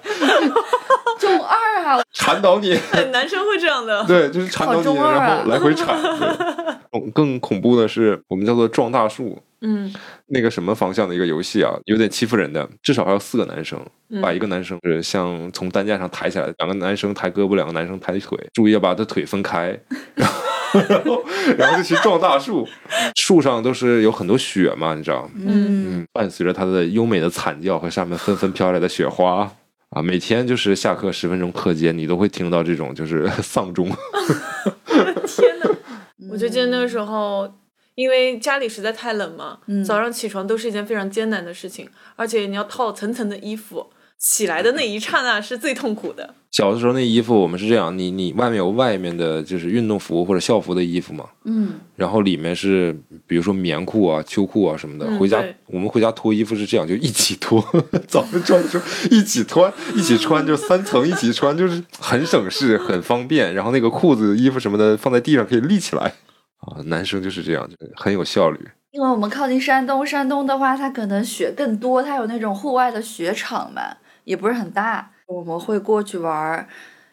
[1.88, 2.78] 中二啊， 铲倒你。
[3.12, 4.04] 男生会这样的。
[4.08, 5.96] 对，就是缠倒你，然后来回铲。
[6.18, 9.38] 对更更恐怖的是，我们叫做撞大树。
[9.60, 9.92] 嗯
[10.26, 19.76] 那个什么方向的一个游戏啊，有点欺负人的，至少还有四个男生，嗯把一个男生是像从担架上抬起来，两个男生抬胳膊，两个男生抬腿，注意要把他腿分开，
[20.14, 21.24] 然后然后
[21.58, 22.68] 然后就去撞大树，
[23.16, 29.50] 树上都是有很多雪嘛，你知道，嗯，嗯，伴随着他的优美的惨叫和上面纷纷飘来的雪花。
[29.90, 33.88] 啊，每天就是下课十分钟课间，你都会听到这种就是 丧钟。
[35.26, 35.68] 天哪！
[36.30, 37.50] 我就记得那个时候，
[37.94, 46.34] 因为家里实在太冷嘛，嗯早上起床都是一件非常艰难的事情，而且你要套层层的衣服，起来的那一刹那是最痛苦的。
[46.50, 55.06] 小的时候那衣服我们是这样，你你外面有外面的就是运动服或者校服的衣服嘛，嗯，然后里面是比如说棉裤啊、秋裤啊什么的。
[55.06, 57.62] 嗯回家我们回家脱衣服是这样，就一起脱，
[58.08, 63.54] 早上穿的时候一起脱，一起穿，就三层一起穿，就是很省事、很方便。
[63.54, 66.14] 然后那个裤子、衣服什么的放在地上可以立起来
[66.60, 66.80] 啊。
[66.86, 68.58] 男生就是这样，就很有效率。
[68.92, 73.82] 因为我们靠近山东，山东的话，它可能雪更多，它有那种户外的雪场嘛，
[74.28, 76.68] 也不是很大，我们会过去玩儿。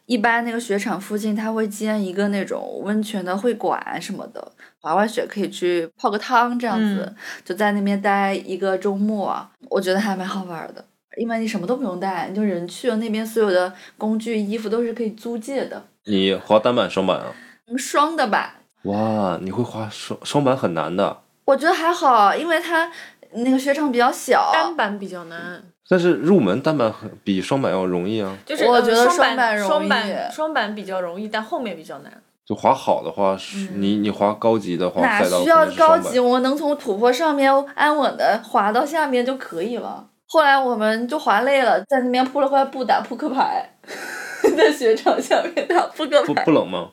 [0.05, 4.51] 一般那个雪场附近，它会建一个那种温泉的会馆什么的，
[4.81, 9.33] 滑完雪可以去泡个汤这样子，嗯就在那边待一个周末，
[9.69, 10.83] 我觉得还蛮好玩儿的。
[11.17, 17.33] 因为你什么都不用带，你就人去了那边，所有的工具、衣服都是可以租借的，你滑单板、双板啊？
[17.67, 22.91] 嗯双的吧，哇，你会滑双双板很难的，我觉得还好，因为它
[23.35, 28.35] 那个雪场比较小，单板比较难，但是入门单板很比双板要容易啊。
[28.45, 32.11] 就是我觉得呃双双板容易双板双板比较容易，但后面比较难。
[32.45, 36.19] 就滑好的话，是你你滑高级的话，哪赛道需要可能是双板高级？
[36.19, 40.05] 我们能从土坡上面安稳的滑到下面就可以了。
[40.27, 43.67] 后来我们就滑累了，在那边铺了块布打扑克牌，
[44.55, 46.89] 在雪场下面打扑克牌不不，冷吗？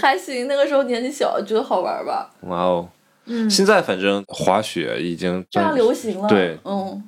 [0.00, 0.46] 还行。
[0.46, 2.88] 那个时候年纪小，觉得好玩吧，哇哦！
[3.26, 6.28] 嗯现在反正滑雪已经非常流行了。
[6.28, 7.02] 对嗯，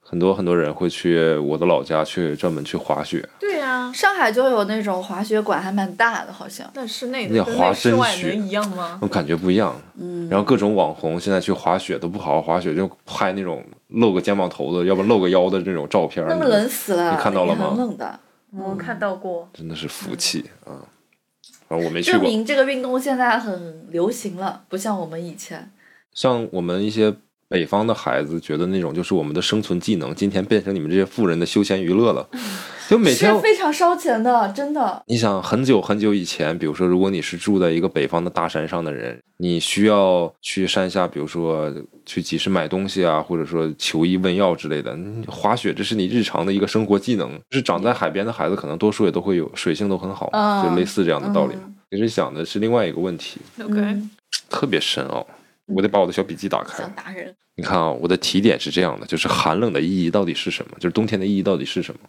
[0.00, 6.70] 很多很多人会去我的老家去专门去滑雪，对呀、上海就有那种滑雪馆，还蛮大的，好像。
[6.72, 8.98] 但室内跟滑真能一样吗？
[9.02, 9.74] 我感觉不一样。
[9.98, 16.24] 嗯，然后各种网红现在去滑雪都不好好滑雪，就拍那种露个肩膀头子，要不露个腰的这种照片。
[16.28, 18.20] 那么冷死了，你看到了吗很冷的，
[18.56, 20.70] 我看到过，真的是福气啊！
[20.70, 20.95] 反
[21.68, 22.22] 正我没去证。
[22.22, 25.70] 明这个运动现在很流行了，不像我们以前。
[26.12, 27.14] 像我们一些
[27.48, 32.28] 北方的孩子觉得那种就是我们的生存技能，今天变成你们这些富人的休闲娱乐了，
[32.88, 35.02] 就每天是非常烧钱的，真的。
[35.06, 41.72] 你想很久很久以前，比如说，如果你是住在一个北方的大山上的人，你需要去山下，比如说
[42.04, 47.30] 去集市买东西啊，或者说求医问药之类的，滑雪这是你日常的一个生活技能。
[47.50, 51.74] 就是长在海边的孩子，可能多数也都会有水性都很好，嗯就类似这样的道理嗯。
[51.92, 53.40] 其实想的是另外一个问题
[54.50, 55.24] 特别深奥。
[55.66, 56.90] 我得把我的小笔记打开想。
[56.92, 60.76] 达人，你看啊，我的提点是这样的，就是寒冷的意义到底是什么？
[60.78, 62.00] 就是冬天的意义到底是什么？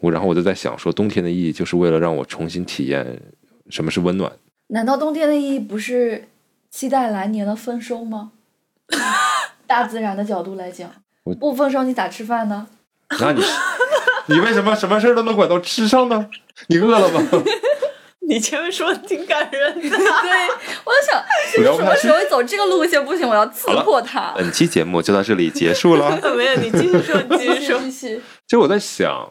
[0.00, 3.20] 我然后我就在想说，冬天的意义就是为了让我重新体验
[3.70, 4.30] 什么是温暖。
[4.68, 6.28] 难道冬天的意义不是
[6.70, 8.32] 期待来年的丰收吗？
[9.66, 10.90] 大自然的角度来讲，
[11.40, 12.66] 不丰收你咋吃饭呢？
[13.20, 13.42] 那你
[14.26, 16.28] 你为什么什么事儿都能管到吃上呢？
[16.68, 17.20] 你饿了吗？
[18.28, 19.82] 你前面说的挺感人的。
[19.90, 19.98] 对，
[20.84, 24.32] 我就想 什么时候走这个路线不行，我要刺破它。
[24.36, 26.18] 本期节目就到这里结束了。
[26.36, 27.78] 没有，你继续说，你继续说。
[27.80, 29.30] 继续，就我在想，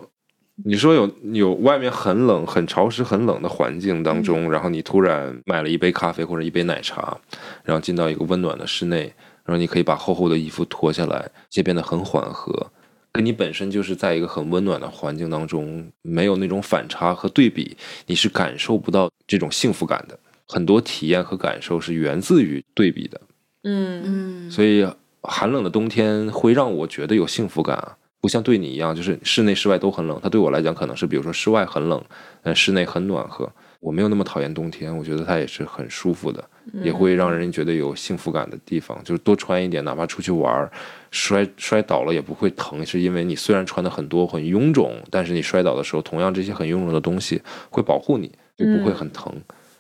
[0.66, 7.18] 你说有有外面很冷、很潮湿、很冷的环境当中，然后你突然买了一杯咖啡或者一杯奶茶，
[7.64, 9.14] 然后进到一个温暖的室内，
[9.46, 12.72] 然后你可以把厚厚的衣服脱下来，一切变得很缓和。
[13.14, 20.18] 跟你本身就是在一个很温暖的环境当中，没有那种反差和对比，你是感受不到这种幸福感的。
[20.48, 23.22] 很多体验和感受是源自于对比的。
[23.66, 24.02] 嗯
[24.48, 24.86] 嗯，所以
[25.22, 30.20] 寒冷的冬天会让我觉得有幸福感啊，不像对你一样，就是室内室外都很冷。
[30.22, 32.04] 它对我来讲可能是，比如说室外很冷，
[32.42, 33.48] 呃，室内很暖和。
[33.80, 36.44] 我没有那么讨厌冬天，我觉得它也是很舒服的，
[36.84, 38.98] 也会让人觉得有幸福感的地方。
[39.04, 40.72] 就是多穿一点，哪怕出去玩儿，
[41.14, 49.32] 摔摔倒了也不会疼，是因为你虽然穿的很多很臃肿，但是你摔倒的时候，同样这些很臃肿的东西会保护你，就不会很疼。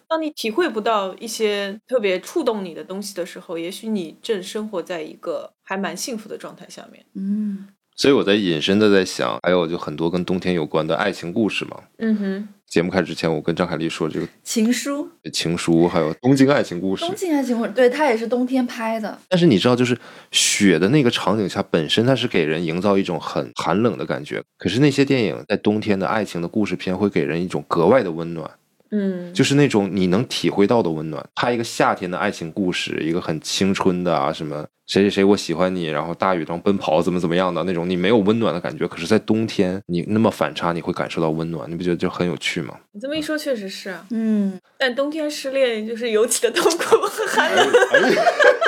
[0.07, 7.03] 当你体会不到一些特别触动你的东西的时候，也许你正生活在一个还蛮幸福的状态下面。
[7.15, 11.81] 嗯，所以我在引申的在想，还有就很多跟冬天有关的爱情故事嘛。
[11.97, 17.13] 嗯哼，节目开始之前，我跟张凯丽说这个情书，情书，还有东京爱情故事东。
[17.15, 19.15] 京爱情故事，对，它也是冬天拍的。
[19.29, 19.95] 但是你知道，就是
[20.31, 24.41] 雪的那个场景下，本身它是给人营造一种很寒冷的感觉。
[24.57, 28.49] 可是那些电影在冬天的爱情的故事片，会给人一种格外的温暖，
[28.93, 31.25] 嗯，就是那种你能体会到的温暖。
[31.33, 38.87] 拍一个夏天的爱情故事，一个很青春的啊，什么谁谁谁我喜欢你，然后大雨中奔跑怎么怎么样的那种，你没有温暖的感觉。
[38.87, 42.75] 可是，在冬天，你那么反差，你会感受到温暖，你不觉得就很有趣吗？
[42.91, 44.05] 你这么一说，确实是啊。
[44.11, 47.67] 嗯，但冬天失恋就是尤其的痛苦和寒冷。
[47.67, 47.73] 你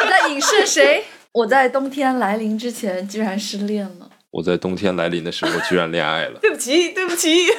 [0.10, 1.04] 在影射谁？
[1.34, 4.10] 我在冬天来临之前居然失恋了。
[4.32, 6.40] 我在冬天来临的时候，居然恋爱了。
[6.44, 7.30] 对不起，对不起。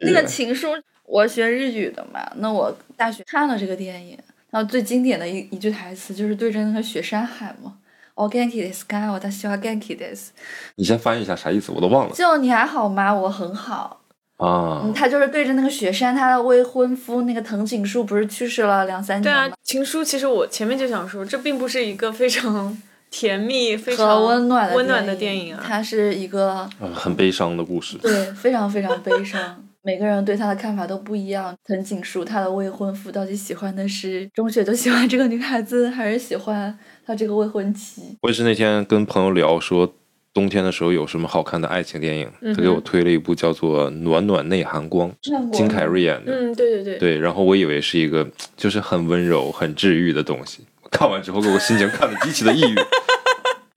[0.00, 0.68] 那个情书，
[1.04, 4.18] 我学日语的嘛，那我大学看了这个电影，
[4.50, 7.74] 然后最经典的一一句台词就是对着那个雪山喊嘛。
[8.14, 10.28] 我 genki des ka，我他喜欢 genki des，
[10.74, 13.14] 你先翻译一下啥意思，我都忘了就你还好吗？
[13.14, 14.02] 我很好。
[14.36, 14.92] 啊嗯，。
[14.92, 22.76] 他就是对着那个雪山，他的未婚夫那个藤井树不是去世了两三对啊年吗？，情书其实我前面就想说，这并不是一个非常
[23.10, 25.64] 甜蜜、非常温暖的温暖的电电影啊。
[25.66, 27.96] 它是一个呃很悲伤的故事。
[27.98, 31.54] 对非常非常悲伤， 每个人对他的看法都不一样。
[31.64, 38.02] 藤井树他的未婚夫到底喜欢的是中学就喜欢这个女孩子，还是喜欢他这个未婚妻？
[38.22, 39.94] 我也是那天跟朋友聊说，
[40.34, 45.10] 冬天的时候有什么好看的爱情电影，嗯他给我推了一部叫做《暖暖内含光》，
[45.50, 46.32] 金凯瑞演的。
[46.32, 52.74] 嗯，对对对，对，然后我以为是一个就是很温柔、很治愈的东西，看完之后给我心情看得极其的抑郁。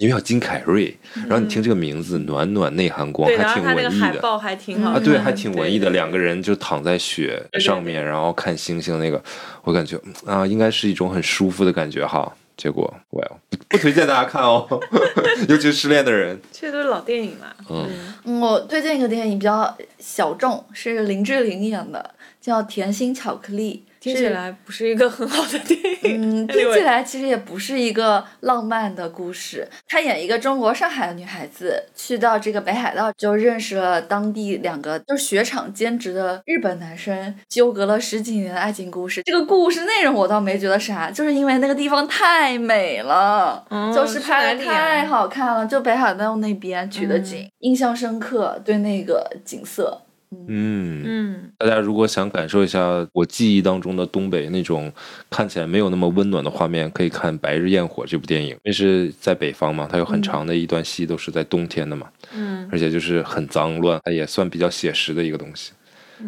[0.04, 4.06] 因为叫金凯瑞，然后你听这个名字“暖暖内涵光”，还挺文艺的。
[4.06, 9.24] 海报还挺好啊，对，还挺文艺的，两个人就躺在雪对上面，然后看星星，那个
[9.64, 12.30] 我感觉嗯啊，应该是一种很舒服的感觉哈。
[12.58, 14.68] 结果我不不推荐大家看哦，
[15.47, 16.38] 尤其是失恋的人。
[16.51, 17.56] 这都是老电影了。
[17.70, 17.89] 嗯
[18.26, 23.86] 嗯，我推荐一个电影比较小众，是林志玲演的，叫《甜心巧克力》。
[24.04, 26.43] 听起来不是一个很好的电影。
[26.43, 29.66] 嗯， 听起来其实也不是一个浪漫的故事。
[29.88, 39.22] 她演一个中国上海的女孩子，去到这个北海道，就认识了当地两个就是雪场兼职的日本男生，纠葛了十几年的爱情故事。
[39.24, 50.01] 这个故事内容我倒没觉得啥，就是因为那个地方太美了，嗯就是拍的太好看了，就北海道那边取的景，印象深刻，对那个景色。
[50.48, 54.92] 嗯，嗯，大家如果想感受一下我记忆当中的东北那种
[55.30, 58.58] 看起来没有那么温暖的画面，可以看《白日焰火》这部电影。
[58.64, 65.72] 那是在北方嘛，它有很长的一段戏都是在冬天的嘛，嗯，而且就是很脏乱，它也算比较写实的一个东西。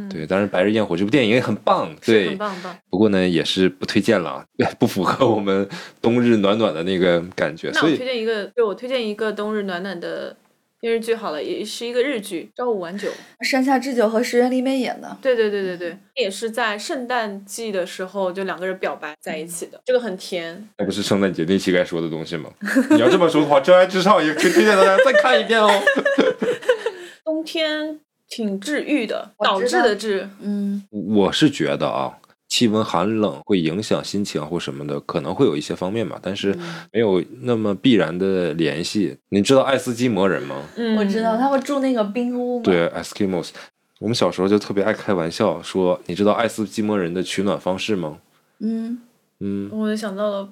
[0.10, 2.76] 对，当然《白日焰火》这部电影也很棒，对很，棒棒。
[2.90, 4.44] 不过呢也是不推荐了，
[4.78, 5.66] 不符合我们
[6.02, 10.36] 冬日暖暖的那个感觉，那我所以推荐一个，对我推荐一个冬日暖暖的
[10.86, 13.08] 电视剧好了，也是一个日剧《朝五晚九》。
[13.44, 20.70] 山下智久和石原里美演的，对对对对对，也是在圣诞季的时候就两个人表白在一起的，这个很甜。
[20.78, 22.52] 那不是圣诞节那期该说的东西吗？
[22.94, 25.68] 你要这么说的话，《真爱至上》也可以推荐大家再看一遍哦。
[27.26, 30.30] 冬天挺治愈的，导致的治。
[30.40, 36.56] 嗯，我是觉得啊，气温寒冷会影响心情啊或什么的，可能会有一些方面吧，但是
[36.92, 39.18] 没有那么必然的联系。
[39.30, 40.56] 你知道爱斯基摩人吗？
[40.78, 43.50] 嗯，我知道他会住那个冰屋嘛，对，Eskimos。
[44.00, 48.18] 我们小时候就特别爱开玩笑说，你知道爱斯基摩人的取暖方式吗？
[48.60, 49.00] 嗯，
[49.40, 50.50] 嗯，我就想到了，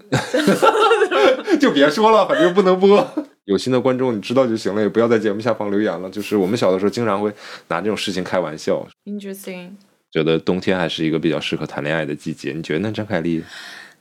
[1.60, 3.06] 就别说了，反正不能播。
[3.46, 6.10] 有心的观众你知道就行了，也不要在节目下方留言了。
[6.10, 7.30] 就是我们小的时候经常会
[7.68, 9.72] 拿这种事情开玩笑，interesting。
[10.14, 12.52] 觉得冬天还是一个比较适合谈恋爱的季节。
[12.52, 13.44] 你觉得呢，张凯丽？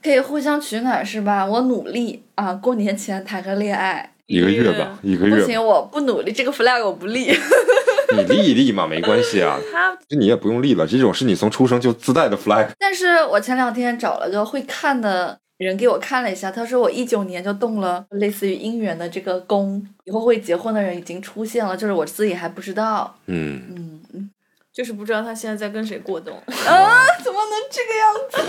[0.03, 1.43] 可以互相取暖是吧？
[1.43, 4.11] 我努力啊，过年前谈个恋爱。
[4.27, 7.31] 一个月吧，一个月，不行，我不努力，这个 flag 我不立。
[8.15, 9.59] 你立一立嘛，没关系啊。
[9.73, 12.69] 他这你也不用立了，这种是你从出生就自带的 flag。
[12.77, 23.15] 但是我前两天找了个会看的人给我看了一下，他说我一九年就动了类似于姻缘的这个宫，以后会结婚的人已经出现了，就是我自己还不知道。
[23.25, 24.29] 嗯，嗯嗯
[24.73, 26.33] 就是不知道他现在在跟谁过冬。
[26.67, 28.41] 啊，怎么能这个样子？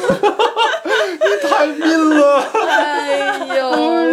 [1.20, 2.41] 你 太命了！
[2.66, 3.70] 哎哎呦，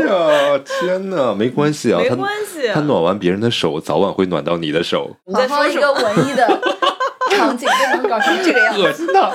[0.07, 5.15] 呀，天哪，没关系啊，没他关系他暖完别人的手，早晚会暖到你的手。
[5.25, 5.91] 你在好好一个？
[5.93, 6.45] 文艺的
[7.31, 8.81] 场景就能搞成这个样子。
[8.81, 9.33] 恶心的。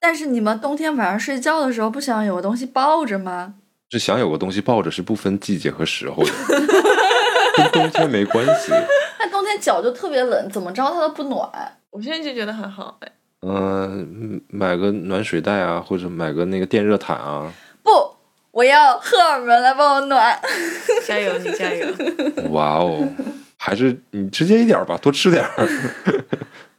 [0.00, 3.54] 但是你们冬天晚上睡觉的时候不想有个东西抱着吗？
[3.90, 6.32] 是想有个东西抱着，是不分季节和时候的，
[7.56, 8.72] 跟冬天没关系。
[9.18, 11.50] 那冬天脚就特别冷，怎么着它都不暖。
[11.90, 13.12] 我现在就觉得还好哎。
[13.42, 17.52] 嗯、买个暖水袋啊，或者买个那个电热毯啊。
[17.82, 17.90] 不，
[18.50, 20.38] 我要荷尔蒙来帮我暖。
[21.06, 21.86] 加油，你加油！
[22.50, 23.08] 哇哦，
[23.56, 25.68] 还是你直接一点吧，多吃点儿。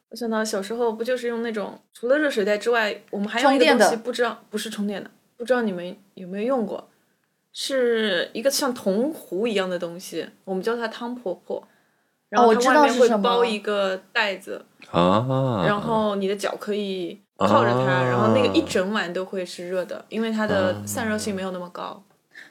[0.10, 6.90] 我想到小时候不就是用那种除了热水袋之外，我们还用一个充电的东西，不知道不是充电的，不知道你们有没有用过，
[7.54, 11.66] 是一个像铜壶一样的东西，我们叫它汤婆婆。
[12.30, 22.02] 然后哦我知它外面会道是包一个袋子，啊，然后你的脚可以靠着它，啊然后那个一整晚都会是热的，因为它的啊散热性没有那么高。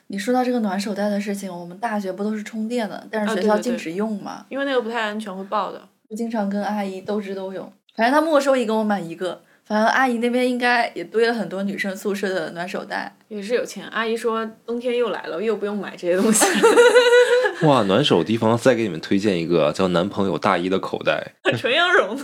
[0.07, 5.81] 你说到这个暖手袋的事情，我们大学不都是充电的，但是学校禁止用嘛，因为那个不太安全，会爆的。
[6.09, 7.71] 就经常跟阿姨斗智斗勇。
[7.95, 9.41] 反正她没收一个，我买一个。
[9.69, 13.15] 反正阿姨那边应该也堆了很多女生宿舍的暖手袋。
[13.27, 16.43] 也是有钱，阿姨说冬天又来了，又不用买这些东西。
[17.67, 21.35] 哇，暖手地方再给你们推荐一个叫男朋友大衣的口袋。
[21.55, 22.23] 纯羊绒的，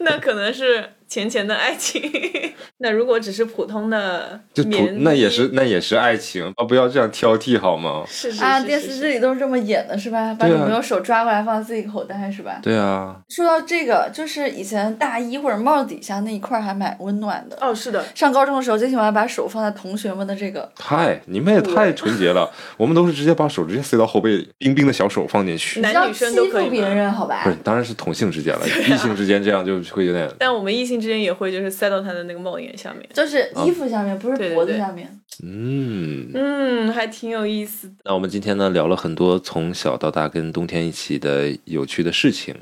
[0.00, 2.02] 那可能是浅浅的爱情。
[2.80, 4.62] 那如果只是普通的就
[4.98, 6.64] 那也是那也是爱情啊！
[6.64, 8.04] 不要这样挑剔好吗？
[8.06, 10.32] 是是啊，是是是电视剧里都是这么演的，是吧？
[10.38, 12.60] 把女朋友手抓过来放自己口袋，是吧？
[12.62, 17.58] 对啊，说到这个，就是以前大衣或者帽子底下那一块还蛮温暖的。
[17.60, 22.48] 哦，是的，上高中的时候，最喜欢把手放在同学们的这个，太，你们也太纯洁了。
[22.76, 25.80] 我们都是直接把手直接塞到后背里，冰冰的小手放进去。
[25.80, 27.50] 男女生都欺负别可以吗人，好吧不？
[27.50, 30.30] 是，当然是同性之间了， 异性之间这样就会有点。
[30.38, 33.08] 但我们异性之间也会就是塞到他的那个帽檐下面。
[33.12, 35.08] 就是衣服下面，不是脖子下面。
[35.42, 37.94] 嗯，嗯，还挺有意思的。
[38.04, 42.54] 那我们今天呢聊了很多从小到大跟冬天一起的有趣的事情，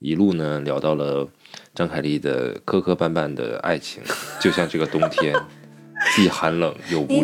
[0.00, 1.28] 一路呢聊到了
[1.74, 4.02] 张凯丽的磕磕绊绊的爱情，
[4.40, 5.34] 就像这个冬天，
[6.16, 7.14] 既寒冷又无助。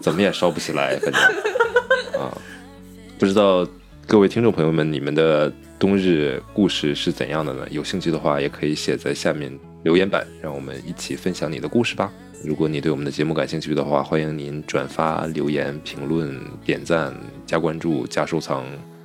[0.00, 1.22] 怎么也烧不起来，反正
[2.20, 2.36] 啊，
[3.18, 3.66] 不知道
[4.06, 7.66] 各位听众朋友们，你们的冬日故事是怎样的呢？
[7.70, 9.50] 有兴趣的话，也可以写在下面
[9.82, 12.12] 留言板，让我们一起分享你的故事吧。
[12.44, 17.14] 如果你对我们的节目感兴趣的话，欢迎您转发、留言、评论、点赞、
[17.46, 18.62] 加关注、加收藏。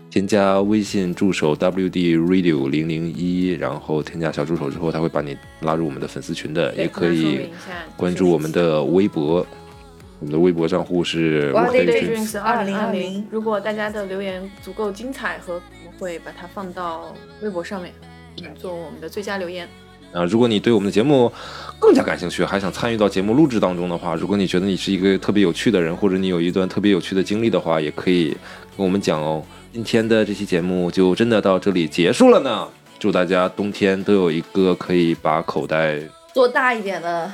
[0.10, 7.52] 添加微信助手 WD Radio 零零一，然后添加小助手之后，他会把你拉入我们的粉丝群的，也可以
[7.96, 9.48] 关注我们的微博，
[10.20, 13.28] 我们的微博账户是哇黑 Day 菌 Dreams 二零二2020零。
[13.32, 15.62] 如果大家的留言足够精彩和，
[16.00, 17.94] 会把它放到微博上面，
[18.56, 19.68] 做我们的最佳留言。
[20.14, 21.30] 啊，如果你对我们的节目
[21.80, 28.30] 更加感兴趣，还想参与到节目录制当中的话，如果你觉得你是一个特别有趣的人，或者你有一段特别有趣的经历的话，也可以
[28.78, 29.44] 跟我们讲哦。
[29.74, 32.66] 今天的这期节目就真的到这里结束了呢。
[32.98, 36.00] 祝大家冬天都有一个可以把口袋
[36.34, 37.30] 做大一点的，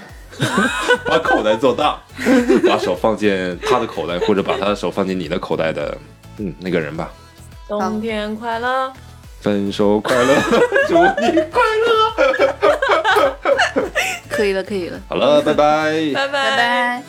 [1.05, 2.01] 把口袋做大，
[2.67, 3.29] 把手放进
[3.61, 5.95] 他的口袋，或者把他的手放进你的口袋的，
[6.39, 7.13] 嗯，那个人吧。
[7.79, 8.91] 冬天快乐，
[9.39, 10.35] 分手快乐，
[10.89, 12.11] 祝你快乐。
[14.29, 15.93] 可以了，可以了，好了，拜拜。
[16.13, 17.03] 拜拜拜。